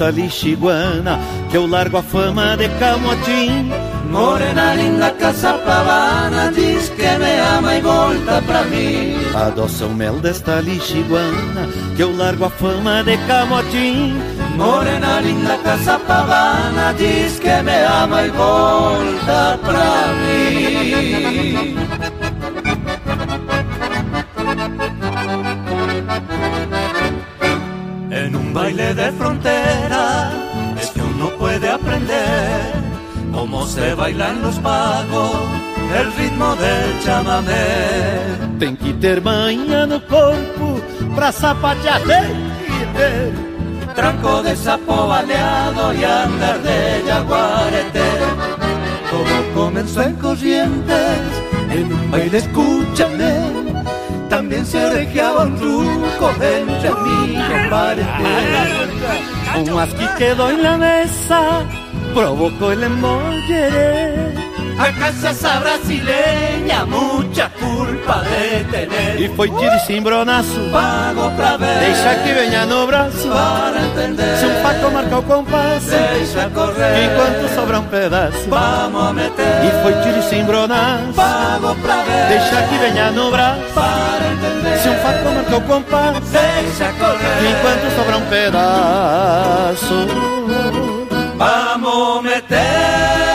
[0.00, 1.18] desta lixiguana,
[1.50, 3.70] que eu largo a fama de camotim.
[4.10, 9.14] Morena linda, casa pavana, diz que me ama e volta pra mim.
[9.34, 14.18] Adoça o mel desta lixiguana, que eu largo a fama de camotim.
[14.56, 21.76] Morena linda casa pagana, diz que me ama y volta pra mí.
[28.80, 30.30] Baile de frontera
[30.80, 32.72] es que uno puede aprender
[33.32, 35.32] cómo se bailan los pagos,
[35.98, 38.58] el ritmo del chamamé.
[38.58, 40.80] Tem que ter manha no corpo
[41.14, 42.34] pra sapatear, tem
[42.66, 43.94] que ter.
[43.94, 48.10] Tranco de sapo baleado y andar de jaguarete.
[49.10, 51.20] Todo comenzó en Corrientes,
[51.70, 53.59] en un baile escúchame.
[54.50, 57.68] También se orejeaba un ruco entre amigos
[59.60, 61.64] Un asqui quedó en la mesa,
[62.12, 64.29] provocó el embollere.
[64.98, 69.20] Casa esa brasileña, mucha culpa de tener.
[69.20, 73.28] E foi tiro e cimbronaço, Pago pra ver, deixa que venha no braço.
[73.28, 74.36] para entender.
[74.38, 78.48] Se um paco marca o compasso, Deixa correr, enquanto sobra um pedaço.
[78.48, 79.64] vamos a meter.
[79.64, 83.60] E foi tiro e cimbronaço, Pago pra ver, deixa que venha no braço.
[83.74, 84.78] para entender.
[84.78, 90.06] Se um paco marca o compasso, Deixa correr, enquanto sobra um pedaço.
[91.36, 93.29] vamos a meter.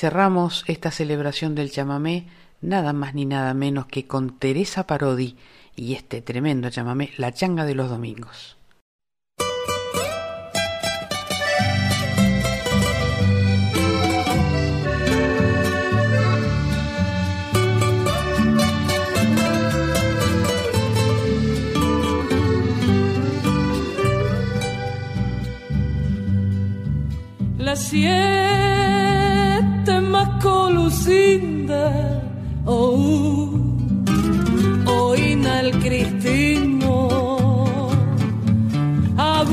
[0.00, 2.26] Cerramos esta celebración del chamamé
[2.62, 5.36] nada más ni nada menos que con Teresa Parodi
[5.76, 8.56] y este tremendo chamamé, La changa de los domingos.
[27.58, 27.76] La
[30.20, 32.22] siete más colucinda,
[32.66, 33.48] oh,
[35.60, 37.08] el cristino,
[39.16, 39.44] a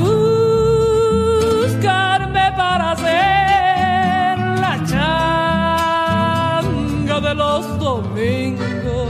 [1.52, 9.08] buscarme para hacer la changa de los domingos.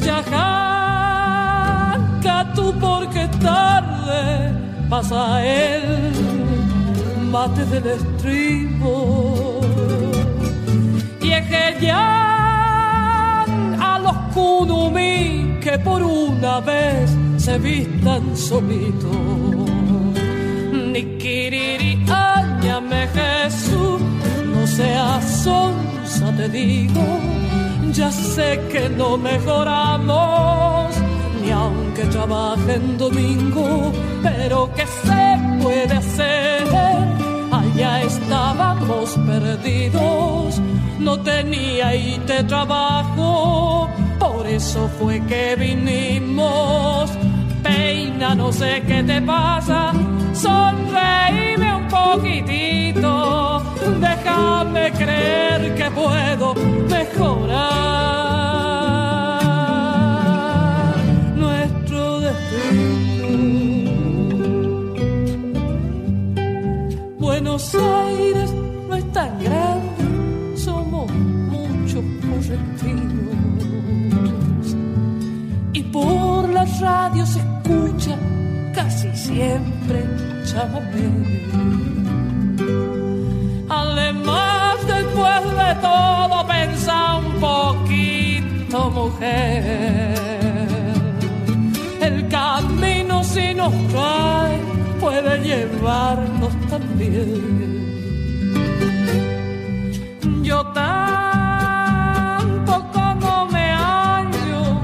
[0.00, 4.52] Ya janca tú porque tarde
[4.88, 6.21] pasa el
[7.32, 9.60] mate del estribo.
[11.22, 13.44] Y es que ya
[13.90, 19.16] a los kunumi que por una vez se vistan solitos.
[20.92, 22.04] Ni kiriri
[22.36, 24.00] áñame Jesús
[24.52, 27.06] no seas sonsa te digo.
[27.92, 30.94] Ya sé que no mejoramos
[31.40, 35.24] ni aunque trabaje en domingo pero que se
[35.62, 36.91] puede hacer
[38.14, 40.60] estábamos perdidos,
[40.98, 43.88] no tenía y te trabajo,
[44.18, 47.10] por eso fue que vinimos.
[47.62, 49.92] Peina, no sé qué te pasa,
[50.34, 53.62] sonreíme un poquitito,
[54.00, 56.54] déjame creer que puedo
[56.88, 58.21] mejorar
[67.52, 68.50] Buenos Aires
[68.88, 73.36] no es tan grande, somos muchos correctivos.
[75.74, 78.16] Y por la radio se escucha
[78.74, 80.02] casi siempre
[80.46, 81.10] chamamé.
[83.68, 90.14] Además, después de todo, pensa un poquito, mujer.
[92.00, 94.71] El camino si nos trae
[95.12, 97.82] puede llevarnos también.
[100.42, 101.94] Yo tampoco
[103.20, 104.80] no me hallo,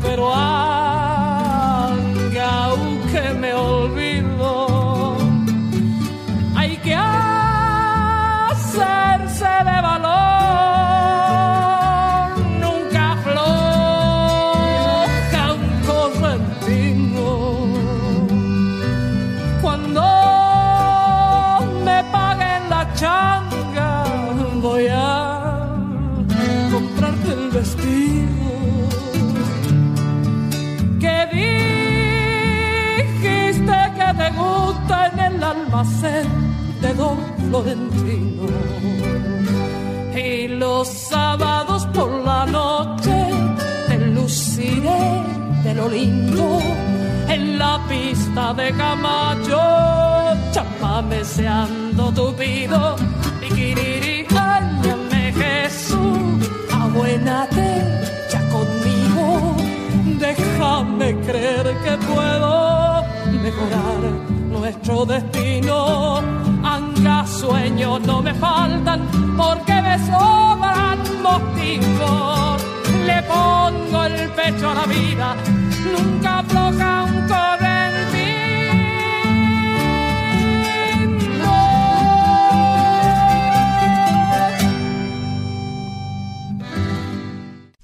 [0.00, 0.83] pero aunque
[37.54, 38.48] Florentino
[40.16, 43.30] y los sábados por la noche
[43.86, 45.22] te luciré
[45.62, 46.58] de cielo lindo.
[47.28, 49.60] En la pista de Camacho,
[50.50, 52.96] chapameseando tupido,
[53.40, 57.68] piquiriri, áñame Jesús, abuénate
[58.32, 59.54] ya conmigo,
[60.18, 63.04] déjame creer que puedo
[63.44, 64.00] mejorar
[64.50, 66.43] nuestro destino.
[67.26, 69.00] Sueños no me faltan
[69.36, 72.62] porque me sobran motivos.
[73.06, 75.36] Le pongo el pecho a la vida
[75.92, 77.24] nunca afloja un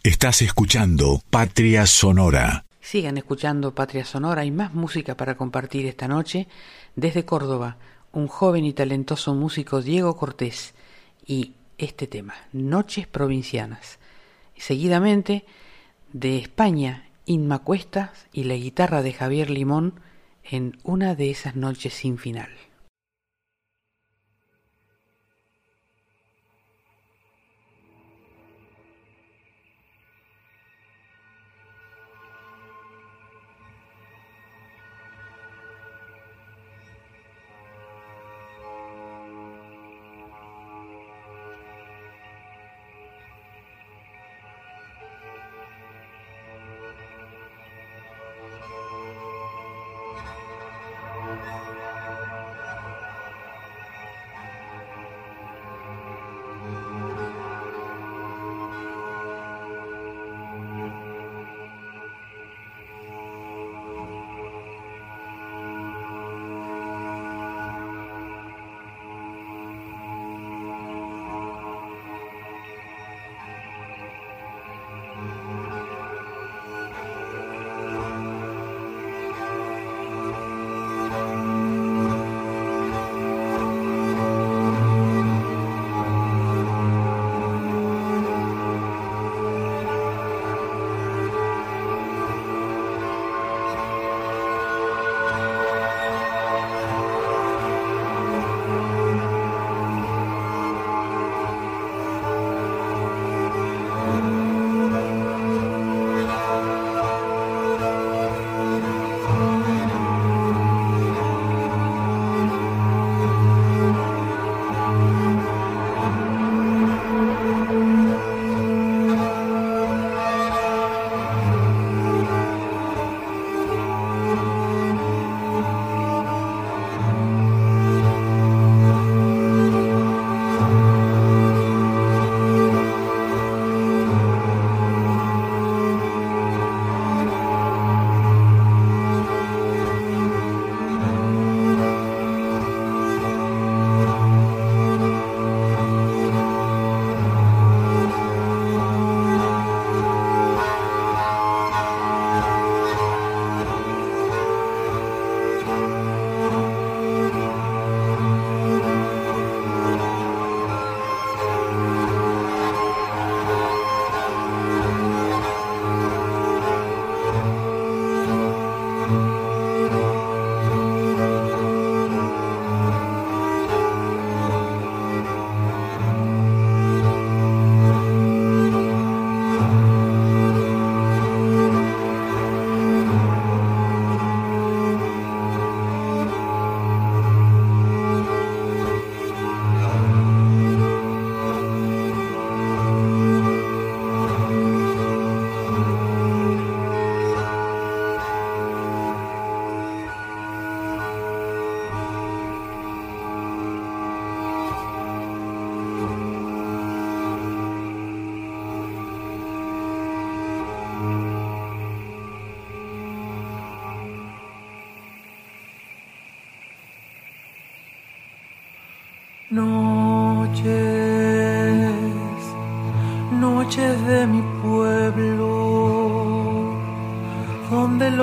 [0.03, 2.65] Estás escuchando Patria Sonora.
[2.81, 6.49] Sigan escuchando Patria Sonora y más música para compartir esta noche.
[6.97, 7.77] Desde Córdoba,
[8.13, 10.75] un joven y talentoso músico Diego Cortés
[11.27, 13.99] y este tema, Noches Provincianas.
[14.57, 15.45] seguidamente,
[16.13, 19.95] de España, Inma Cuestas y la guitarra de Javier Limón
[20.45, 22.51] en una de esas noches sin final.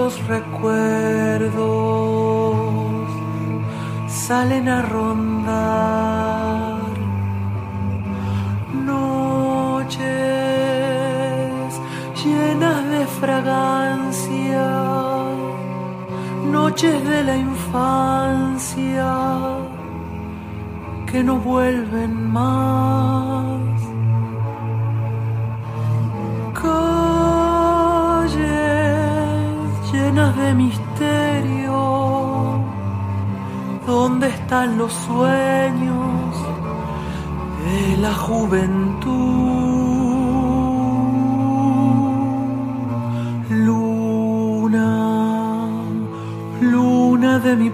[0.08, 1.58] los recuerdos
[4.08, 6.78] salen a rondar.
[8.86, 10.00] Noches
[12.24, 14.68] llenas de fragancia,
[16.58, 19.12] noches de la infancia
[21.12, 21.87] que no vuelven.
[34.58, 36.36] ¿Dónde están los sueños
[37.64, 39.08] de la juventud?
[43.52, 44.90] Luna,
[46.60, 47.70] luna de mi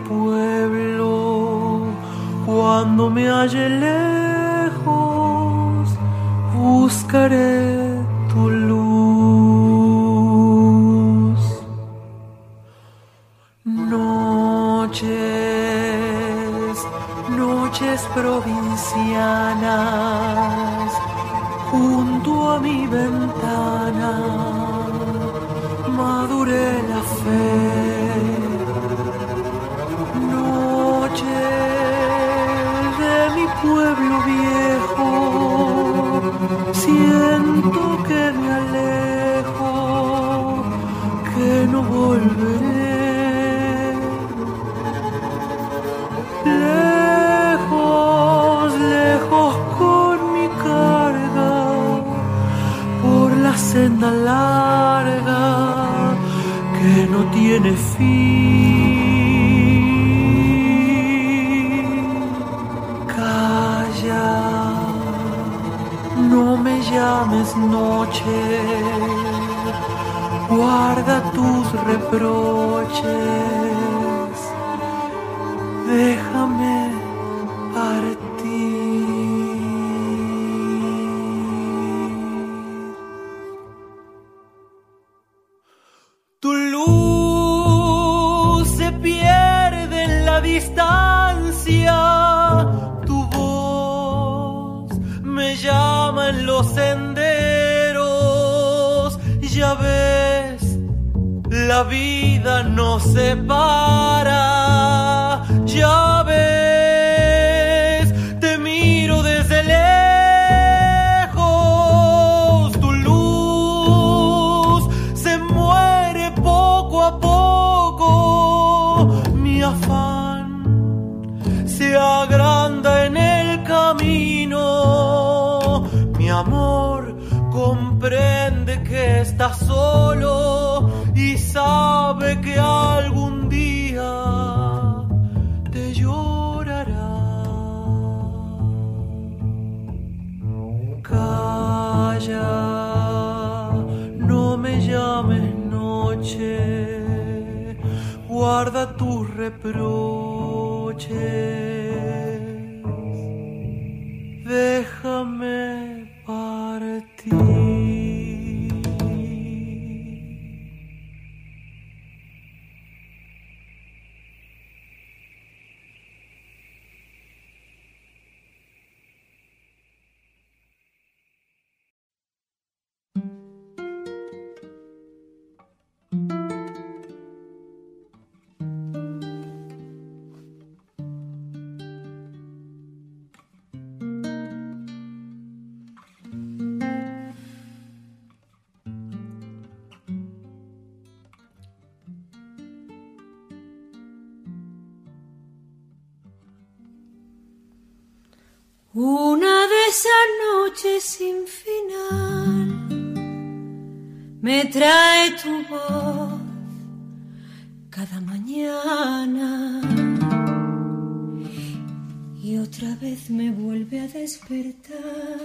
[213.73, 215.41] vuelve a despertar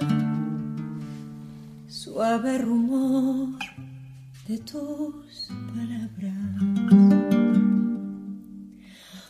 [1.89, 3.59] suave rumor
[4.47, 6.37] de tus palabras.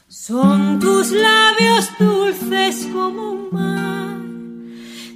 [0.09, 4.19] Son tus labios dulces como un mar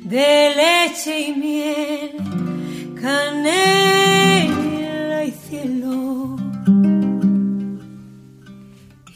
[0.04, 2.12] de leche y miel,
[3.00, 6.36] canela y cielo.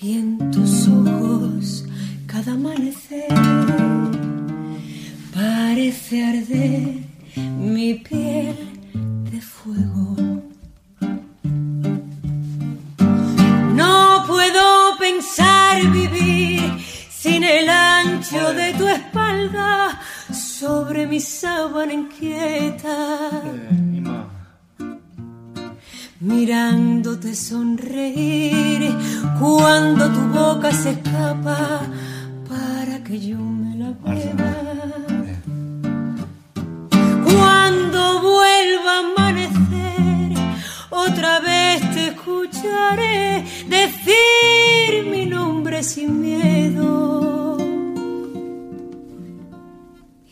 [0.03, 1.85] Y en tus ojos
[2.27, 3.36] cada amanecer
[5.97, 6.89] parece arder
[7.59, 8.57] mi piel
[9.31, 10.17] de fuego.
[15.93, 16.73] vivir
[17.11, 20.01] sin el ancho de tu espalda
[20.33, 23.31] sobre mi sábana inquieta.
[26.21, 28.95] Mirándote sonreír
[29.39, 31.83] cuando tu boca se escapa
[32.49, 35.06] para que yo me la beba.
[37.31, 40.33] Cuando vuelva a amanecer,
[40.91, 47.59] otra vez te escucharé decir mi nombre sin miedo.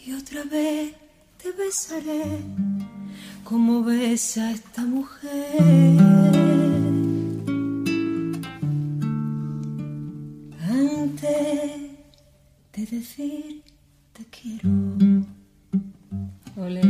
[0.06, 0.94] Y otra vez
[1.42, 2.24] te besaré
[3.44, 6.00] como besa esta mujer.
[10.68, 11.90] Antes
[12.74, 13.62] de decir
[14.12, 14.70] te quiero.
[16.56, 16.82] Olé.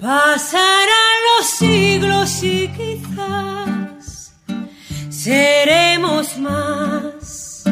[0.00, 4.34] Pasarán los siglos y quizás
[5.10, 7.62] seremos más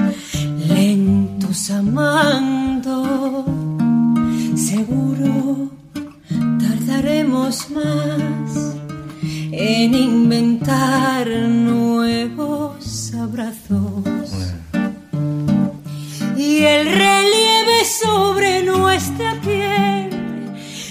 [0.68, 3.44] lentos amando.
[4.54, 5.72] Seguro
[6.60, 8.76] tardaremos más
[9.52, 14.04] en inventar nuevos abrazos.
[16.36, 20.10] Y el relieve sobre nuestra piel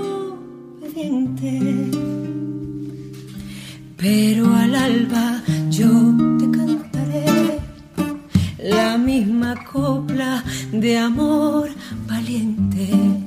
[3.96, 5.88] Pero al alba yo
[6.38, 7.58] te cantaré
[8.58, 11.70] la misma copla de amor
[12.06, 13.17] valiente.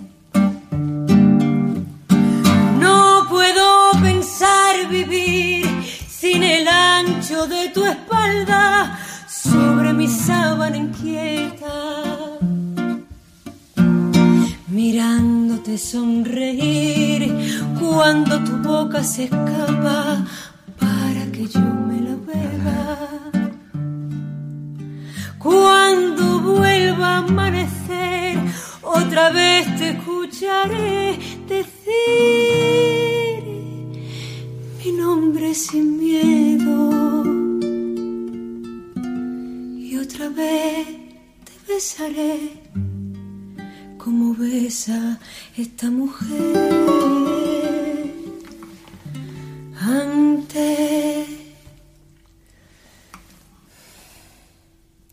[4.90, 5.66] Vivir
[6.10, 12.32] sin el ancho de tu espalda sobre mi sábana inquieta
[14.72, 17.22] mirándote sonreír
[17.80, 20.26] cuando tu boca se escapa
[20.80, 22.98] para que yo me la beba.
[25.38, 28.38] Cuando vuelva a amanecer,
[28.82, 33.31] otra vez te escucharé decir
[34.84, 37.24] mi nombre sin miedo.
[39.78, 40.88] Y otra vez
[41.46, 42.54] te besaré
[43.98, 45.20] como besa
[45.56, 46.56] esta mujer
[49.80, 51.28] antes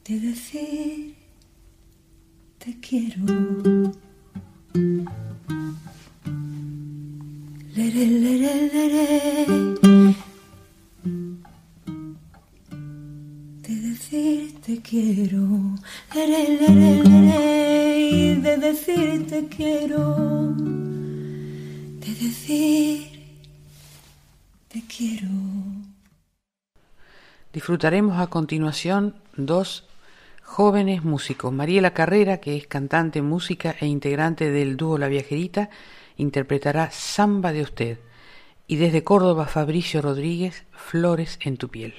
[0.06, 1.14] de decir
[2.58, 3.24] te quiero.
[7.78, 7.84] De
[13.76, 15.46] decir te quiero.
[18.42, 20.16] De decir te quiero.
[22.00, 23.06] De decir
[24.66, 25.28] te quiero.
[27.52, 29.86] Disfrutaremos a continuación dos
[30.42, 31.52] jóvenes músicos.
[31.52, 35.70] Mariela Carrera, que es cantante, música e integrante del dúo La Viajerita,
[36.18, 37.98] interpretará Samba de usted.
[38.66, 41.94] Y desde Córdoba, Fabricio Rodríguez, Flores en tu piel.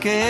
[0.00, 0.29] Que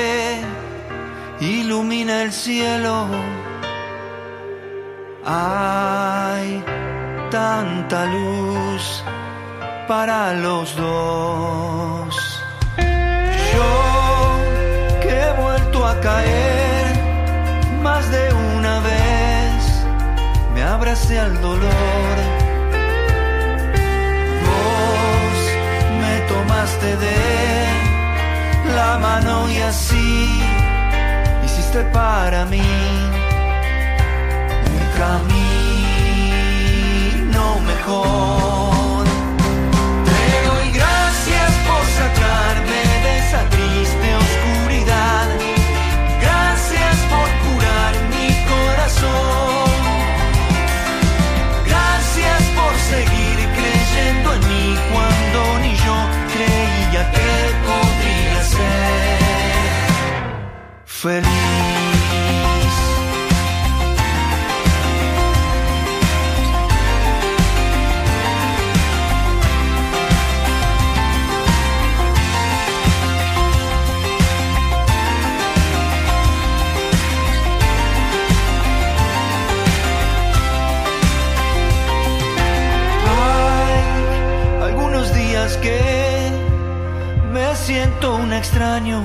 [88.41, 88.99] extraño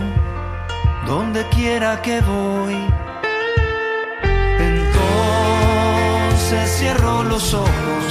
[1.05, 2.77] donde quiera que voy.
[4.69, 8.05] Entonces cierro los ojos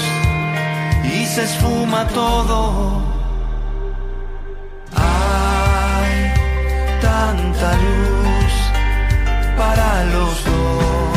[1.02, 3.02] y se esfuma todo.
[4.94, 6.14] Hay
[7.01, 8.55] tanta luz
[9.56, 11.14] para los dos.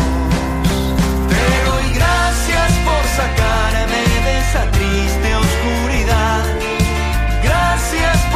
[1.31, 6.43] Te doy gracias por sacarme de esa triste oscuridad.
[7.43, 8.26] Gracias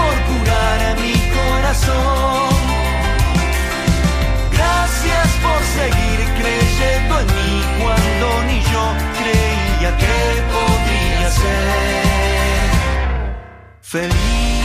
[1.71, 2.51] corazón.
[5.77, 10.15] seguir creyendo en mí cuando ni yo creía que
[10.51, 12.11] podría ser
[13.81, 14.60] feliz.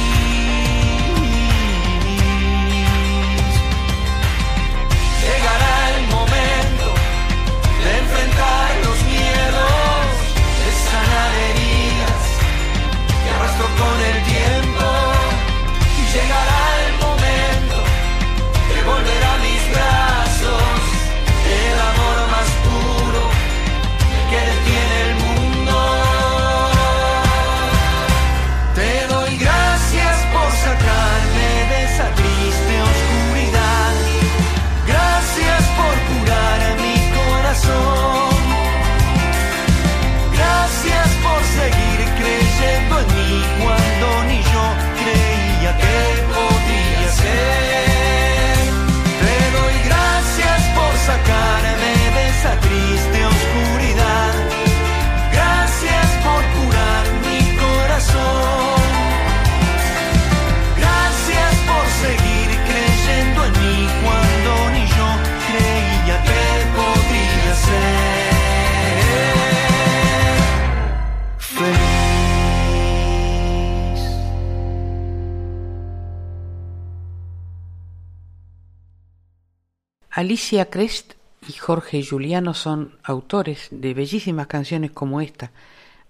[80.16, 81.12] Alicia Crest
[81.46, 85.52] y Jorge Juliano son autores de bellísimas canciones como esta,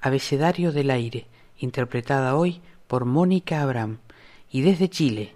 [0.01, 1.27] Abecedario del Aire,
[1.59, 3.99] interpretada hoy por Mónica Abraham.
[4.49, 5.35] Y desde Chile,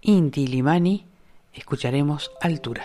[0.00, 1.06] Inti Limani,
[1.54, 2.84] escucharemos Altura.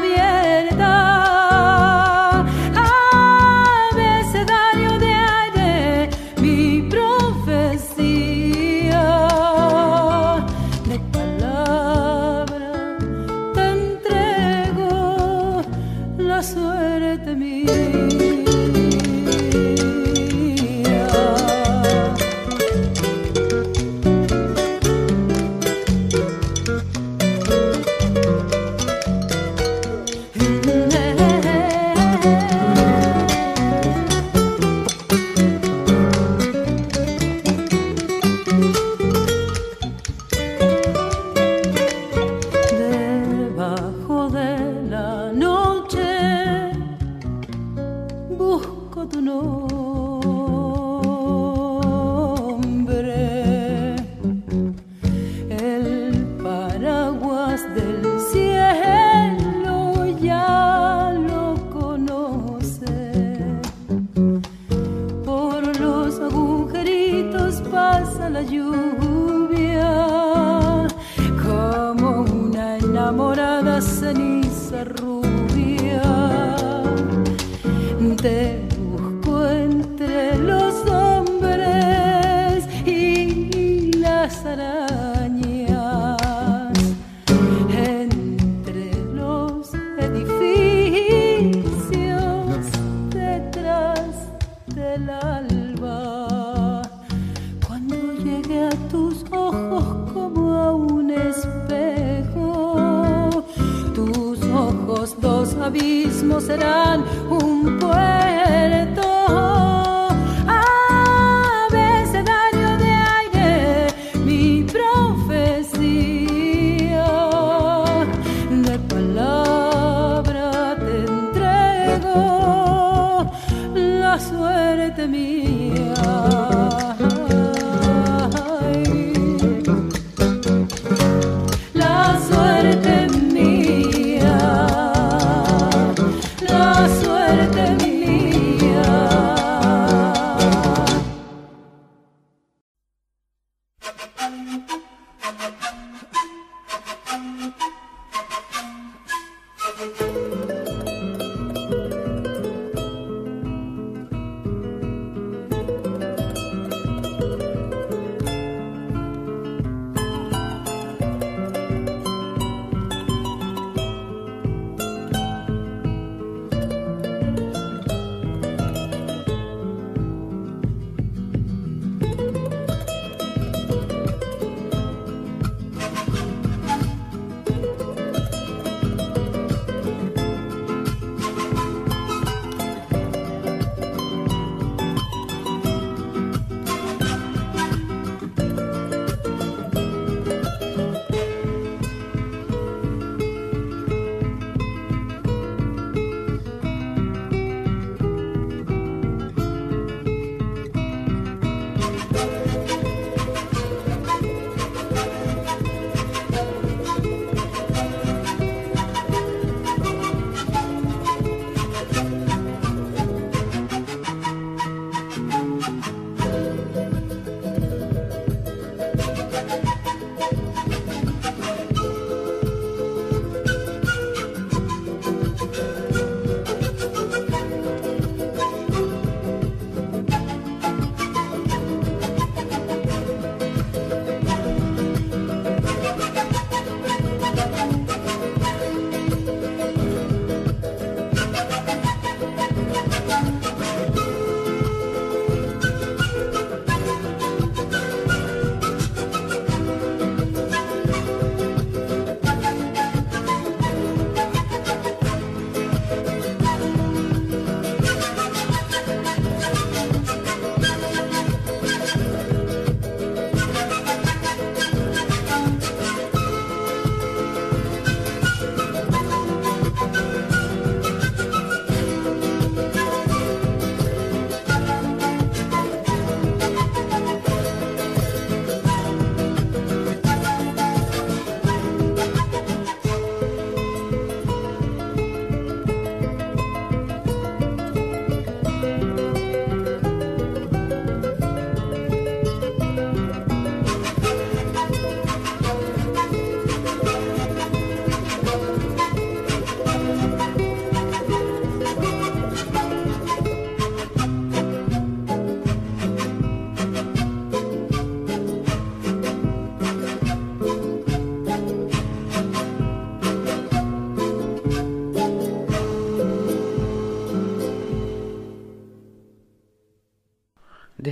[0.00, 1.33] mía.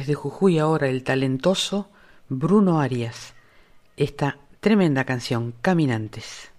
[0.02, 1.88] Desde Jujuy ahora el talentoso
[2.28, 3.34] Bruno Arias.
[3.96, 6.51] Esta tremenda canción, Caminantes.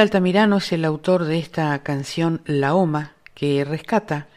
[0.00, 4.28] Altamirano es el autor de esta canción La Oma, que rescata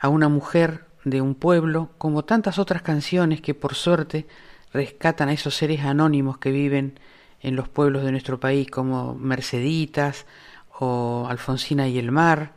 [0.00, 4.26] a una mujer de un pueblo, como tantas otras canciones que por suerte
[4.72, 6.98] rescatan a esos seres anónimos que viven
[7.40, 10.26] en los pueblos de nuestro país, como Merceditas
[10.80, 12.54] o Alfonsina y el Mar,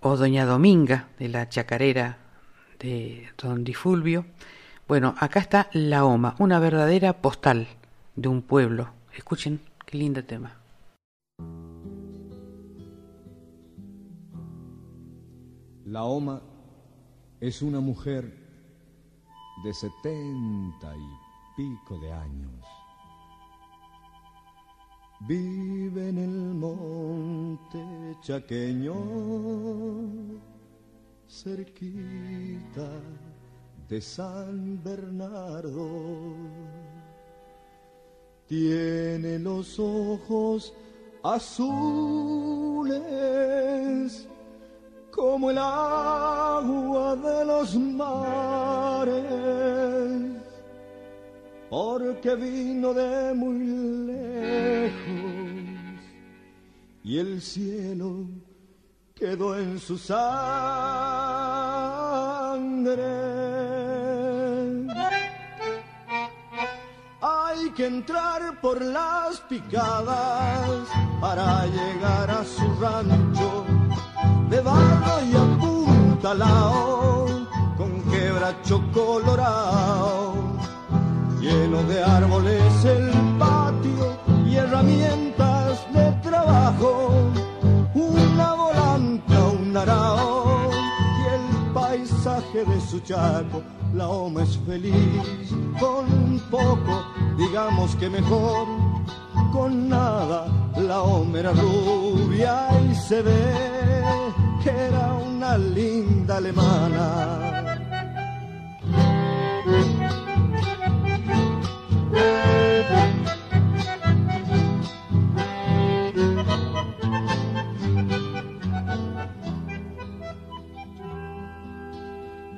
[0.00, 2.18] o Doña Dominga de la chacarera
[2.80, 4.26] de Don Difulvio.
[4.86, 7.66] Bueno, acá está La Oma, una verdadera postal
[8.14, 8.90] de un pueblo.
[9.16, 10.57] Escuchen qué lindo tema.
[15.90, 16.40] La Oma
[17.40, 18.30] es una mujer
[19.64, 21.08] de setenta y
[21.56, 22.62] pico de años.
[25.20, 27.78] Vive en el monte
[28.20, 28.94] chaqueño,
[31.26, 32.90] cerquita
[33.88, 35.88] de San Bernardo.
[38.46, 40.74] Tiene los ojos
[41.22, 41.88] azules
[45.18, 49.12] como el agua de los mares,
[51.68, 53.58] porque vino de muy
[54.06, 54.94] lejos
[57.02, 58.28] y el cielo
[59.12, 60.28] quedó en su sangre.
[67.20, 70.88] Hay que entrar por las picadas
[71.20, 73.77] para llegar a su rancho
[74.50, 77.26] de barro y apuntalao,
[77.76, 80.34] con quebracho colorado,
[81.40, 87.30] lleno de árboles el patio y herramientas de trabajo,
[87.94, 93.62] una volanta, un arao y el paisaje de su chaco.
[93.94, 95.50] La oma es feliz
[95.80, 97.04] con poco,
[97.38, 98.66] digamos que mejor,
[99.52, 100.46] con nada.
[100.76, 103.77] La oma era rubia y se ve
[104.68, 107.38] era una linda alemana.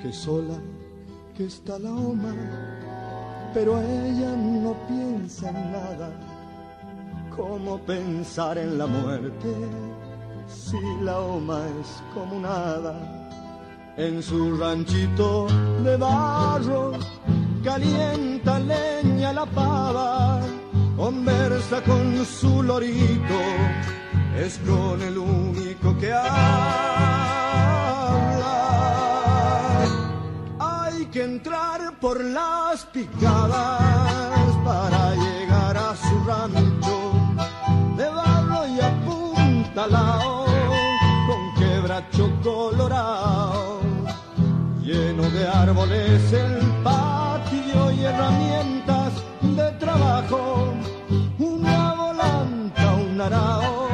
[0.02, 0.54] Que sola
[1.36, 2.34] que está la oma,
[3.54, 6.10] pero ella no piensa en nada,
[7.36, 9.48] como pensar en la muerte
[10.50, 12.94] si la oma es como nada.
[13.96, 15.46] En su ranchito
[15.84, 16.92] de barro
[17.62, 20.40] calienta leña la pava,
[20.96, 23.40] conversa con su lorito,
[24.36, 26.30] es con el único que habla.
[30.58, 37.12] Hay que entrar por las picadas para llegar a su rancho
[37.96, 40.39] de barro y apuntalao
[42.00, 43.80] quebracho colorado,
[44.82, 49.12] lleno de árboles el patio y herramientas
[49.42, 50.72] de trabajo,
[51.38, 53.88] una volanta, un arao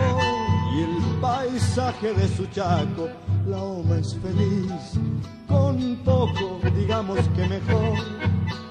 [0.75, 3.09] y el paisaje de su chaco.
[3.49, 4.99] La oma es feliz,
[5.47, 7.99] con poco, digamos que mejor,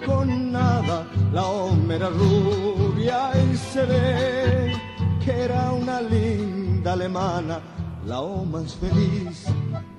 [0.05, 1.05] con nada.
[1.33, 4.73] La oma era rubia y se ve
[5.23, 7.74] que era una linda alemana.
[8.05, 9.45] La oma es feliz,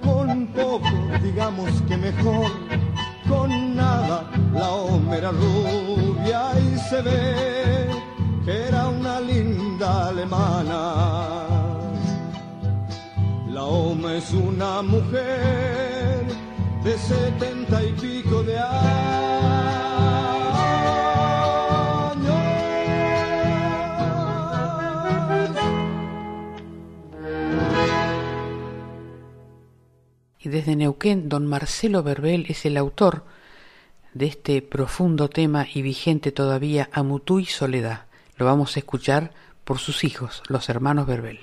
[0.03, 0.89] con poco,
[1.23, 2.51] digamos que mejor,
[3.29, 4.31] con nada.
[4.55, 7.87] La oma era rubia y se ve
[8.45, 11.47] que era una linda alemana.
[13.49, 16.27] La Oma es una mujer
[16.85, 19.26] de setenta y pico de años.
[30.57, 33.25] Desde Neuquén, don Marcelo Verbel es el autor
[34.15, 38.07] de este profundo tema y vigente todavía Amutú y Soledad.
[38.39, 39.33] Lo vamos a escuchar
[39.65, 41.41] por sus hijos, los hermanos Verbel.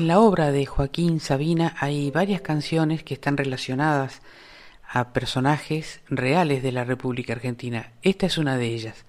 [0.00, 4.22] En la obra de Joaquín Sabina hay varias canciones que están relacionadas
[4.90, 7.92] a personajes reales de la República Argentina.
[8.00, 9.04] Esta es una de ellas,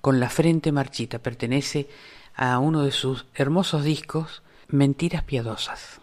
[0.00, 1.18] con la frente marchita.
[1.18, 1.88] Pertenece
[2.36, 6.00] a uno de sus hermosos discos, Mentiras Piadosas.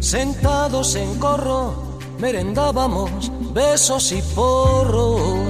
[0.00, 5.41] Sentados en corro, merendábamos besos y porros.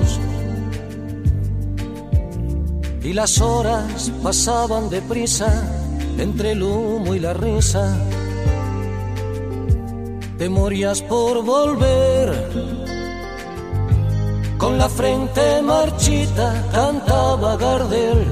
[3.05, 5.51] Y las horas pasaban deprisa
[6.19, 7.97] entre el humo y la risa.
[10.39, 12.49] Te morías por volver.
[14.59, 18.24] Con la frente marchita cantaba Gardel.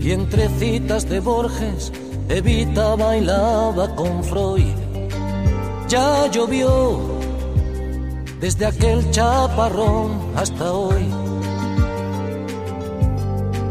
[0.00, 1.92] Y entre citas de Borges,
[2.28, 4.74] Evita bailaba con Freud.
[5.88, 7.00] Ya llovió
[8.40, 11.33] desde aquel chaparrón hasta hoy.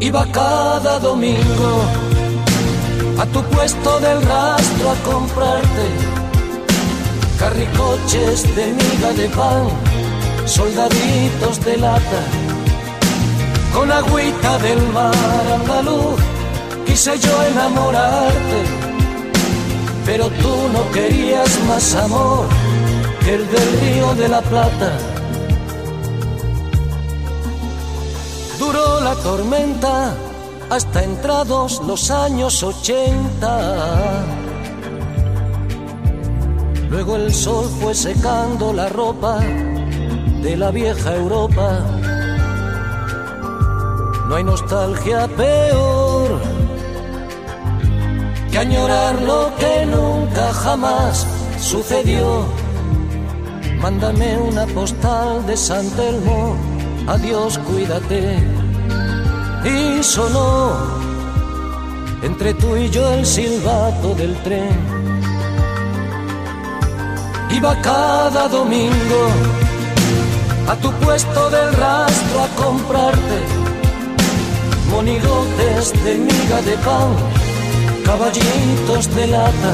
[0.00, 1.84] Iba cada domingo
[3.18, 5.86] a tu puesto del rastro a comprarte
[7.38, 9.66] carricoches de miga de pan,
[10.46, 12.22] soldaditos de lata,
[13.72, 16.20] con agüita del mar andaluz.
[16.86, 18.60] Quise yo enamorarte,
[20.06, 22.46] pero tú no querías más amor
[23.24, 25.13] que el del río de la Plata.
[29.04, 30.14] La tormenta
[30.70, 34.24] hasta entrados los años ochenta.
[36.88, 39.40] Luego el sol fue secando la ropa
[40.42, 41.80] de la vieja Europa.
[44.26, 46.40] No hay nostalgia peor
[48.50, 51.26] que añorar lo que nunca jamás
[51.58, 52.46] sucedió.
[53.82, 56.56] Mándame una postal de San Telmo,
[57.06, 58.53] adiós, cuídate.
[59.64, 60.72] Y sonó
[62.22, 64.78] entre tú y yo el silbato del tren.
[67.50, 69.22] Iba cada domingo
[70.68, 73.64] a tu puesto del rastro a comprarte
[74.90, 77.10] monigotes de miga de pan,
[78.04, 79.72] caballitos de lata,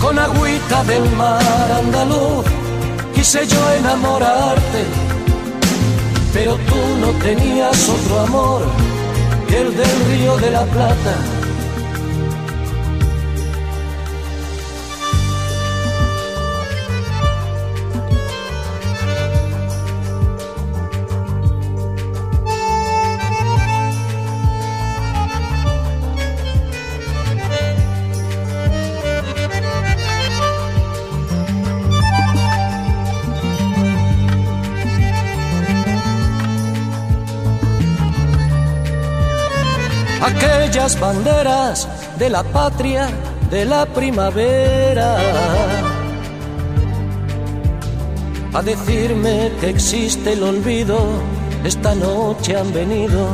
[0.00, 2.44] con agüita del mar andaluz.
[3.14, 4.82] Quise yo enamorarte,
[6.32, 8.62] pero tú no tenías otro amor
[9.48, 11.41] que el del río de la Plata.
[40.42, 41.88] Aquellas banderas
[42.18, 43.08] de la patria
[43.50, 45.16] de la primavera.
[48.52, 50.98] A decirme que existe el olvido
[51.64, 53.28] esta noche han venido.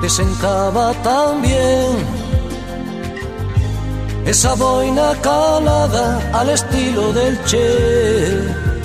[0.00, 1.96] Desencaba también
[4.24, 8.75] esa boina calada al estilo del Che.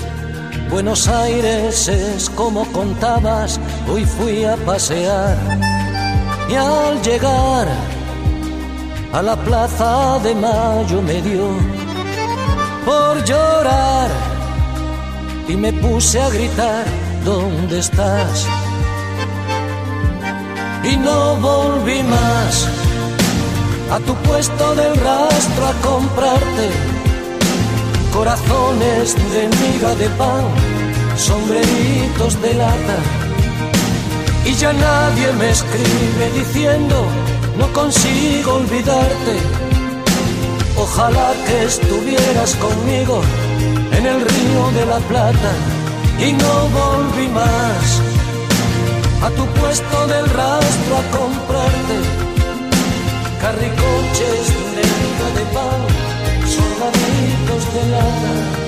[0.72, 5.36] Buenos Aires es como contabas, hoy fui a pasear
[6.48, 7.68] y al llegar
[9.12, 11.46] a la plaza de Mayo me dio
[12.86, 14.08] por llorar
[15.46, 16.86] y me puse a gritar,
[17.22, 18.46] ¿dónde estás?
[20.84, 22.66] Y no volví más
[23.90, 26.91] a tu puesto del rastro a comprarte
[28.12, 30.44] corazones de miga de pan,
[31.16, 32.98] sombreritos de lata.
[34.44, 37.06] Y ya nadie me escribe diciendo,
[37.58, 39.34] no consigo olvidarte.
[40.76, 43.20] Ojalá que estuvieras conmigo
[43.96, 45.52] en el río de la Plata
[46.18, 48.00] y no volví más
[49.22, 51.96] a tu puesto del rastro a comprarte
[53.40, 54.71] carricoches
[57.72, 58.61] de lata.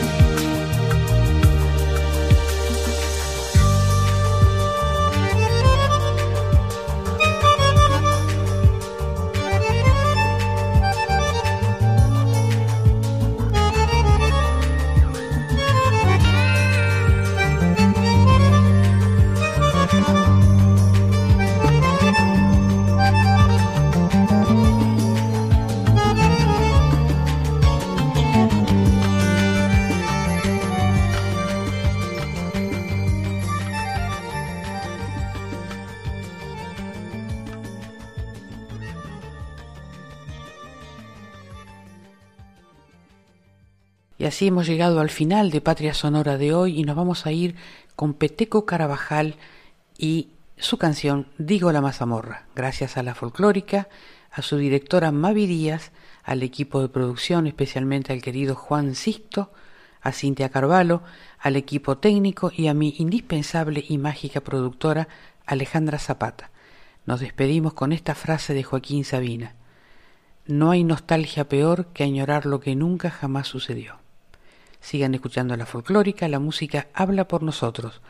[44.35, 47.55] Así hemos llegado al final de Patria Sonora de hoy y nos vamos a ir
[47.95, 49.37] con Peteco Carabajal
[49.97, 53.87] y su canción Digo la mazamorra, gracias a la folclórica,
[54.33, 55.93] a su directora Mavi Díaz,
[56.25, 59.53] al equipo de producción, especialmente al querido Juan Sisto,
[60.01, 61.05] a Cintia Carvalho,
[61.39, 65.07] al equipo técnico y a mi indispensable y mágica productora
[65.47, 66.51] Alejandra Zapata.
[67.07, 69.55] Nos despedimos con esta frase de Joaquín Sabina.
[70.45, 74.03] No hay nostalgia peor que añorar lo que nunca jamás sucedió.
[74.85, 78.03] Sigan escuchando la folclórica, la música habla por nosotros.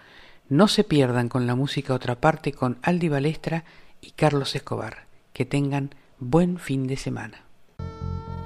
[0.49, 3.63] No se pierdan con la música otra parte con Aldi Balestra
[4.01, 5.07] y Carlos Escobar.
[5.33, 7.45] Que tengan buen fin de semana.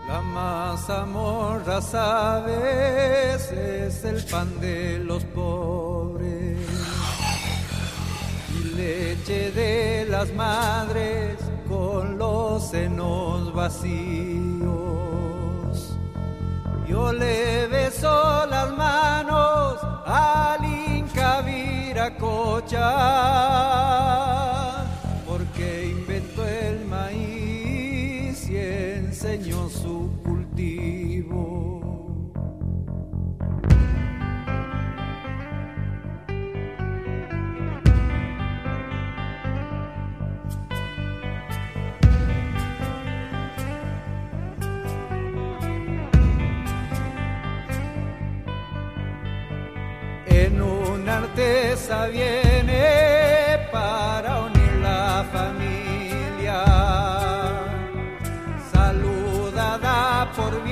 [0.07, 6.59] La mazamorra, sabes, es el pan de los pobres.
[8.61, 14.88] Y leche de las madres con los senos vacíos.
[16.89, 22.86] Yo le beso las manos al Inca Viracocha,
[25.27, 29.57] porque inventó el maíz y enseñó
[51.39, 56.65] artesa viene para unir la familia,
[58.73, 60.62] saludada por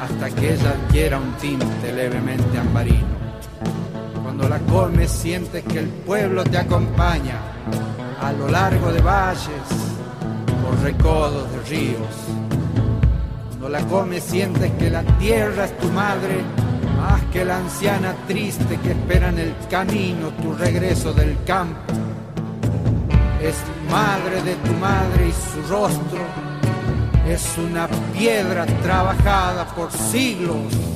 [0.00, 3.16] hasta que ella adquiera un tinte levemente ambarino.
[4.22, 7.40] Cuando la comes sientes que el pueblo te acompaña
[8.20, 9.68] a lo largo de valles,
[10.62, 12.16] por recodos de ríos.
[13.48, 16.42] Cuando la comes sientes que la tierra es tu madre
[16.96, 21.92] más que la anciana triste que espera en el camino tu regreso del campo.
[23.42, 23.56] Es
[23.90, 26.45] madre de tu madre y su rostro
[27.28, 30.95] es una piedra trabajada por siglos.